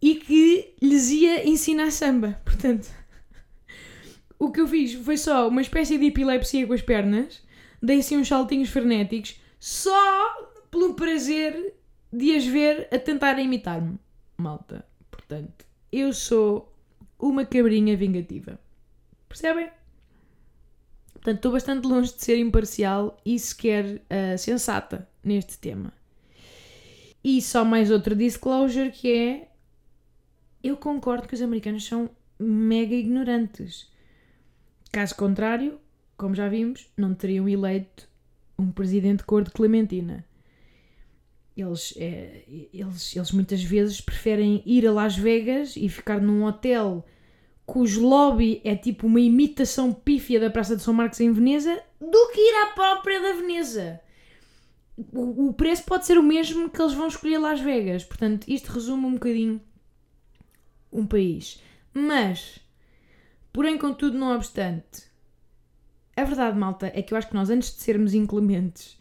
[0.00, 2.40] e que lhes ia ensinar samba.
[2.44, 2.88] Portanto,
[4.38, 7.42] o que eu fiz foi só uma espécie de epilepsia com as pernas
[7.82, 11.74] dei assim uns saltinhos frenéticos só pelo prazer
[12.12, 13.98] de as ver a tentar imitar-me.
[14.36, 14.84] Malta.
[15.10, 16.72] Portanto, eu sou
[17.18, 18.58] uma cabrinha vingativa.
[19.28, 19.70] Percebem?
[21.12, 25.92] Portanto, estou bastante longe de ser imparcial e sequer uh, sensata neste tema.
[27.22, 29.48] E só mais outro disclosure que é
[30.62, 33.90] eu concordo que os americanos são mega ignorantes.
[34.90, 35.78] Caso contrário,
[36.20, 38.06] como já vimos, não teriam eleito
[38.58, 40.22] um presidente cor de Clementina.
[41.56, 42.44] Eles, é,
[42.74, 47.06] eles, eles muitas vezes preferem ir a Las Vegas e ficar num hotel
[47.64, 52.28] cujo lobby é tipo uma imitação pífia da Praça de São Marcos em Veneza do
[52.32, 53.98] que ir à própria da Veneza.
[55.12, 58.04] O, o preço pode ser o mesmo que eles vão escolher Las Vegas.
[58.04, 59.58] Portanto, isto resume um bocadinho
[60.92, 61.62] um país.
[61.94, 62.60] Mas,
[63.50, 65.09] porém, contudo, não obstante,
[66.16, 68.98] a verdade, malta, é que eu acho que nós, antes de sermos inclementes,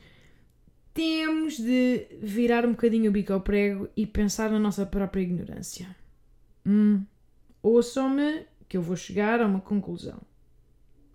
[0.94, 5.96] temos de virar um bocadinho o bico ao prego e pensar na nossa própria ignorância.
[6.66, 7.04] Hum,
[7.62, 10.20] ouçam-me que eu vou chegar a uma conclusão.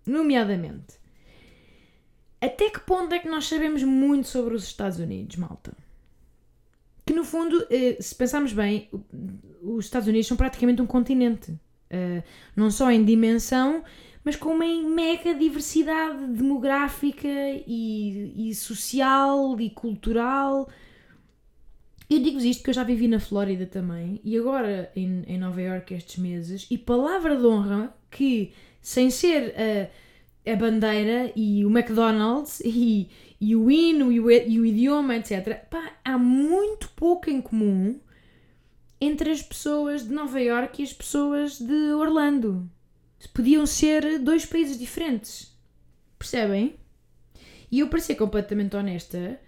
[0.05, 0.99] Nomeadamente,
[2.41, 5.73] até que ponto é que nós sabemos muito sobre os Estados Unidos, malta?
[7.05, 8.89] Que no fundo, eh, se pensarmos bem,
[9.61, 11.57] os Estados Unidos são praticamente um continente.
[11.89, 12.23] Eh,
[12.55, 13.83] não só em dimensão,
[14.25, 17.29] mas com uma mega diversidade demográfica
[17.67, 20.67] e, e social e cultural.
[22.09, 25.61] Eu digo-vos isto porque eu já vivi na Flórida também e agora em, em Nova
[25.61, 28.51] York estes meses, e palavra de honra que,
[28.81, 33.07] sem ser a, a bandeira e o McDonald's e,
[33.39, 37.99] e o hino e o, e o idioma, etc., pá, há muito pouco em comum
[38.99, 42.67] entre as pessoas de Nova York e as pessoas de Orlando
[43.27, 45.55] podiam ser dois países diferentes.
[46.17, 46.75] Percebem?
[47.71, 49.39] E eu, para ser completamente honesta,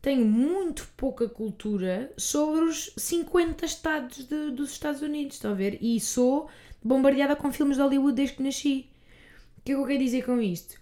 [0.00, 5.78] tenho muito pouca cultura sobre os 50 estados de, dos Estados Unidos, estão a ver?
[5.80, 6.48] E sou
[6.82, 8.88] bombardeada com filmes de Hollywood desde que nasci.
[9.58, 10.80] O que é que eu quero dizer com isto?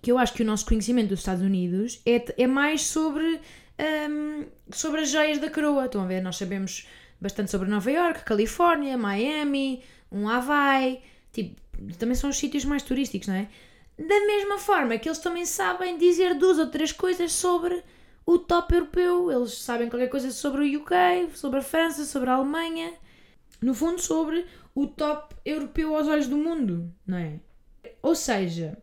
[0.00, 3.40] Que eu acho que o nosso conhecimento dos Estados Unidos é, é mais sobre,
[4.10, 5.86] um, sobre as joias da coroa.
[5.86, 6.20] Estão a ver?
[6.20, 6.88] Nós sabemos
[7.20, 11.00] bastante sobre Nova York, Califórnia, Miami, um Havaí,
[11.32, 11.60] Tipo,
[11.98, 13.48] também são os sítios mais turísticos, não é?
[13.98, 17.82] Da mesma forma que eles também sabem dizer duas ou três coisas sobre
[18.24, 19.30] o top europeu.
[19.30, 22.92] Eles sabem qualquer coisa sobre o UK, sobre a França, sobre a Alemanha.
[23.60, 27.38] No fundo, sobre o top europeu aos olhos do mundo, não é?
[28.02, 28.76] Ou seja,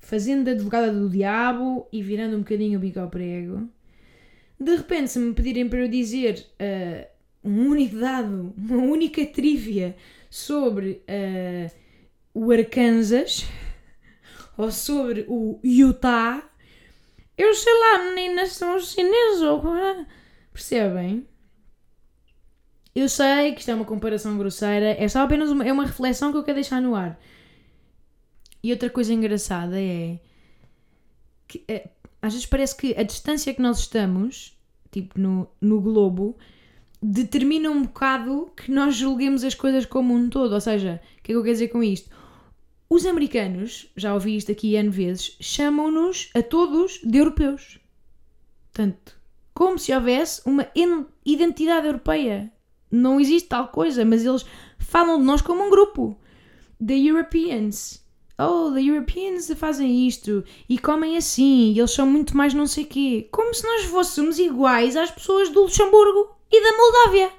[0.00, 3.68] fazendo de advogada do diabo e virando um bocadinho o bico ao prego,
[4.58, 7.06] de repente, se me pedirem para eu dizer uh,
[7.48, 9.96] um único dado, uma única trivia
[10.28, 11.02] sobre.
[11.08, 11.85] Uh,
[12.36, 13.46] o Arkansas
[14.58, 16.42] ou sobre o Utah,
[17.36, 19.62] eu sei lá, meninas, são os chineses ou.
[20.52, 21.26] Percebem?
[22.94, 26.30] Eu sei que isto é uma comparação grosseira, é só apenas uma, é uma reflexão
[26.30, 27.18] que eu quero deixar no ar.
[28.62, 30.18] E outra coisa engraçada é
[31.48, 31.88] que é,
[32.20, 34.58] às vezes parece que a distância que nós estamos,
[34.90, 36.36] tipo no, no globo,
[37.02, 40.52] determina um bocado que nós julguemos as coisas como um todo.
[40.52, 42.10] Ou seja, o que é que eu quero dizer com isto?
[42.88, 47.80] Os americanos, já ouvi isto aqui N vezes, chamam-nos a todos de europeus.
[48.72, 49.16] Portanto,
[49.56, 50.68] como se houvesse uma
[51.24, 52.52] identidade europeia.
[52.90, 54.44] Não existe tal coisa, mas eles
[54.78, 56.20] falam de nós como um grupo.
[56.86, 58.04] The Europeans.
[58.38, 62.84] Oh, the Europeans fazem isto e comem assim, e eles são muito mais não sei
[62.84, 63.28] quê.
[63.32, 67.32] Como se nós fôssemos iguais às pessoas do Luxemburgo e da Moldávia.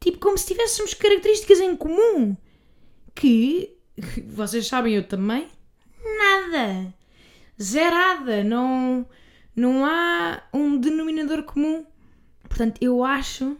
[0.00, 2.34] Tipo, como se tivéssemos características em comum
[3.14, 3.73] que
[4.28, 5.48] vocês sabem, eu também,
[6.18, 6.94] nada.
[7.60, 8.42] Zerada.
[8.42, 9.06] Não,
[9.54, 11.84] não há um denominador comum.
[12.48, 13.56] Portanto, eu acho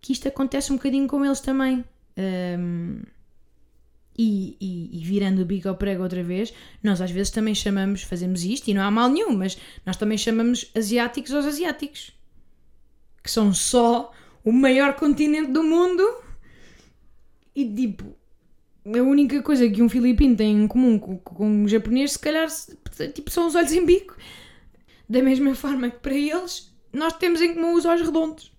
[0.00, 1.84] que isto acontece um bocadinho com eles também.
[2.16, 3.02] Um,
[4.18, 8.02] e, e, e, virando o bico ao prego outra vez, nós às vezes também chamamos,
[8.02, 12.12] fazemos isto, e não há mal nenhum, mas nós também chamamos asiáticos aos asiáticos,
[13.22, 14.10] que são só
[14.42, 16.02] o maior continente do mundo,
[17.54, 18.16] e tipo,
[18.94, 22.48] a única coisa que um filipino tem em comum com, com um japonês, se calhar,
[23.12, 24.16] tipo, são os olhos em bico.
[25.08, 28.52] da mesma forma que para eles nós temos em comum os olhos redondos.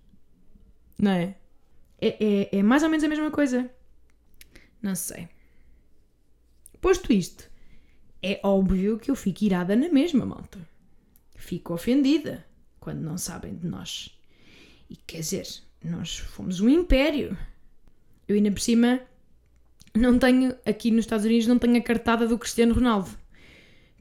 [0.99, 1.36] Não é?
[1.99, 3.69] É, é, é mais ou menos a mesma coisa.
[4.82, 5.30] Não sei.
[6.82, 7.49] Posto isto,
[8.21, 10.59] é óbvio que eu fico irada na mesma, malta.
[11.36, 12.45] Fico ofendida
[12.80, 14.17] quando não sabem de nós.
[14.89, 15.47] E quer dizer,
[15.84, 17.38] nós fomos um império.
[18.28, 19.01] Eu ainda por cima
[19.98, 23.10] não tenho, aqui nos Estados Unidos, não tenho a cartada do Cristiano Ronaldo,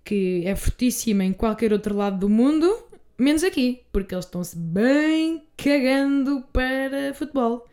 [0.05, 2.73] que é fortíssima em qualquer outro lado do mundo,
[3.19, 7.67] menos aqui, porque eles estão-se bem cagando para futebol,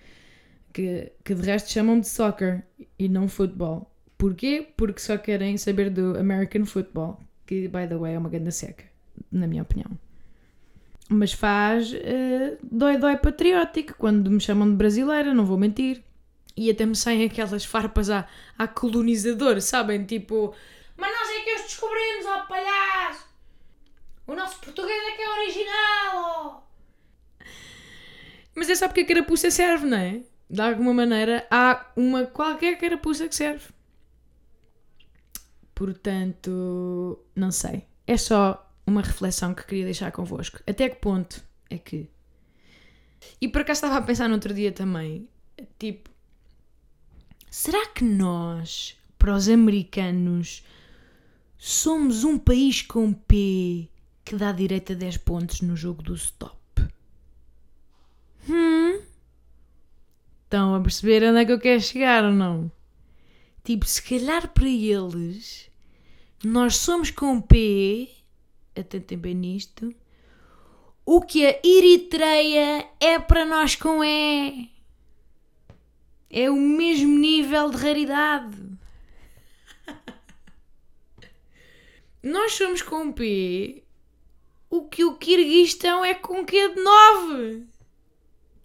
[0.72, 2.64] que, que de resto chamam de soccer
[2.98, 3.92] e não futebol.
[4.18, 4.68] Porquê?
[4.78, 8.86] Porque só querem saber do American Football, que, by the way, é uma grande seca,
[9.32, 9.92] na minha opinião.
[11.10, 16.02] Mas faz uh, dói-dói patriótico quando me chamam de brasileira, não vou mentir.
[16.56, 18.28] E até me saem aquelas farpas à,
[18.58, 20.06] à colonizador, sabem?
[20.06, 20.54] Tipo,
[20.96, 23.28] mas nós é que os descobrimos, ó palhaço!
[24.28, 26.64] O nosso português é que é original!
[26.70, 27.44] Oh.
[28.56, 30.22] Mas é só porque a carapuça serve, não é?
[30.50, 33.66] De alguma maneira há uma qualquer carapuça que serve.
[35.74, 37.88] Portanto, não sei.
[38.06, 40.60] É só uma reflexão que queria deixar convosco.
[40.68, 42.08] Até que ponto é que.
[43.42, 45.28] E por acaso estava a pensar no outro dia também.
[45.80, 46.13] Tipo,
[47.54, 50.66] será que nós, para os americanos,
[51.56, 53.88] somos um país com P
[54.26, 56.58] que dá direito a 10 pontos no jogo do stop?
[58.50, 59.04] Hum?
[60.46, 62.72] Estão a perceber onde é que eu quero chegar ou não?
[63.64, 65.70] Tipo, se calhar para eles,
[66.44, 68.10] nós somos com P,
[68.76, 69.94] atentem bem nisto,
[71.06, 74.73] o que a Eritreia é para nós com E.
[76.36, 78.58] É o mesmo nível de raridade.
[82.24, 83.84] nós somos com P,
[84.68, 87.68] o que o Kirguistão é com Q de 9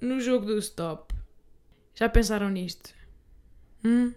[0.00, 1.14] no jogo do stop.
[1.94, 2.94] Já pensaram nisto?
[3.84, 4.14] Hum?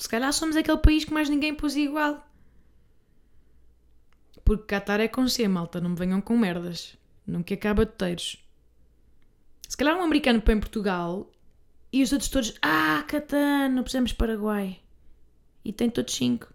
[0.00, 2.28] Se calhar somos aquele país que mais ninguém pôs igual.
[4.44, 6.98] Porque Qatar é com C, malta, não me venham com merdas.
[7.44, 8.44] Que acaba de teiros.
[9.68, 11.30] Se calhar um americano põe Portugal
[11.96, 14.78] e os outros todos, ah, Qatar, não precisamos Paraguai.
[15.64, 16.52] E tem todos 5.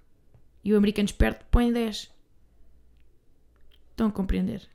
[0.63, 2.11] E o americano esperto põe 10.
[3.89, 4.69] Estão a compreender?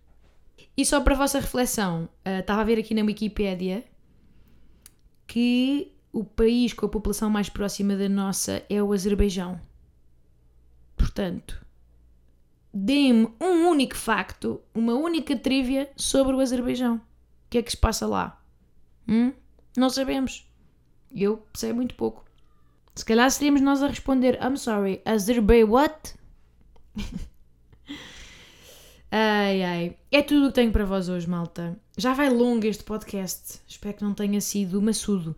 [0.77, 3.85] E só para a vossa reflexão, uh, estava a ver aqui na Wikipédia
[5.25, 9.61] que o país com a população mais próxima da nossa é o Azerbaijão.
[10.97, 11.65] Portanto,
[12.75, 16.97] dê-me um único facto, uma única trivia sobre o Azerbaijão.
[16.97, 17.01] O
[17.51, 18.43] que é que se passa lá?
[19.07, 19.33] Hum?
[19.77, 20.46] Não sabemos.
[21.15, 22.25] Eu sei muito pouco.
[22.95, 26.15] Se calhar seríamos nós a responder I'm sorry, Azerbaijan what?
[29.11, 29.97] ai ai.
[30.11, 31.79] É tudo o que tenho para vós hoje, malta.
[31.97, 33.61] Já vai longo este podcast.
[33.69, 35.37] Espero que não tenha sido maçudo.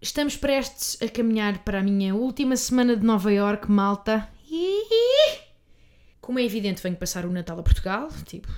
[0.00, 4.28] Estamos prestes a caminhar para a minha última semana de Nova York, malta.
[6.20, 8.08] Como é evidente, venho passar o Natal a Portugal.
[8.26, 8.48] Tipo,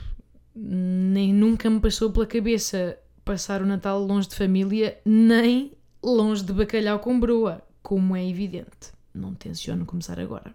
[0.55, 6.53] nem nunca me passou pela cabeça passar o Natal longe de família, nem longe de
[6.53, 8.92] bacalhau com broa, como é evidente.
[9.14, 10.53] Não tenciono começar agora.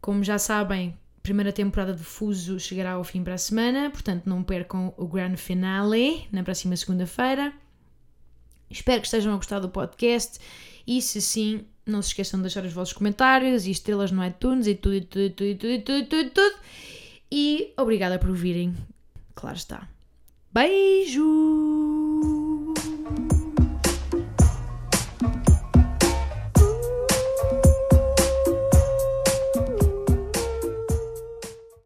[0.00, 4.42] Como já sabem, primeira temporada de Fuso chegará ao fim para a semana, portanto não
[4.42, 7.52] percam o grande finale na próxima segunda-feira.
[8.68, 10.38] Espero que estejam a gostar do podcast
[10.86, 14.66] e se sim, não se esqueçam de deixar os vossos comentários e estrelas no iTunes
[14.66, 16.56] e tudo, e tudo, e tudo, e tudo, e tudo, tudo, tudo.
[17.30, 18.74] E obrigada por virem.
[19.34, 19.88] Claro está.
[20.52, 21.91] Beijo!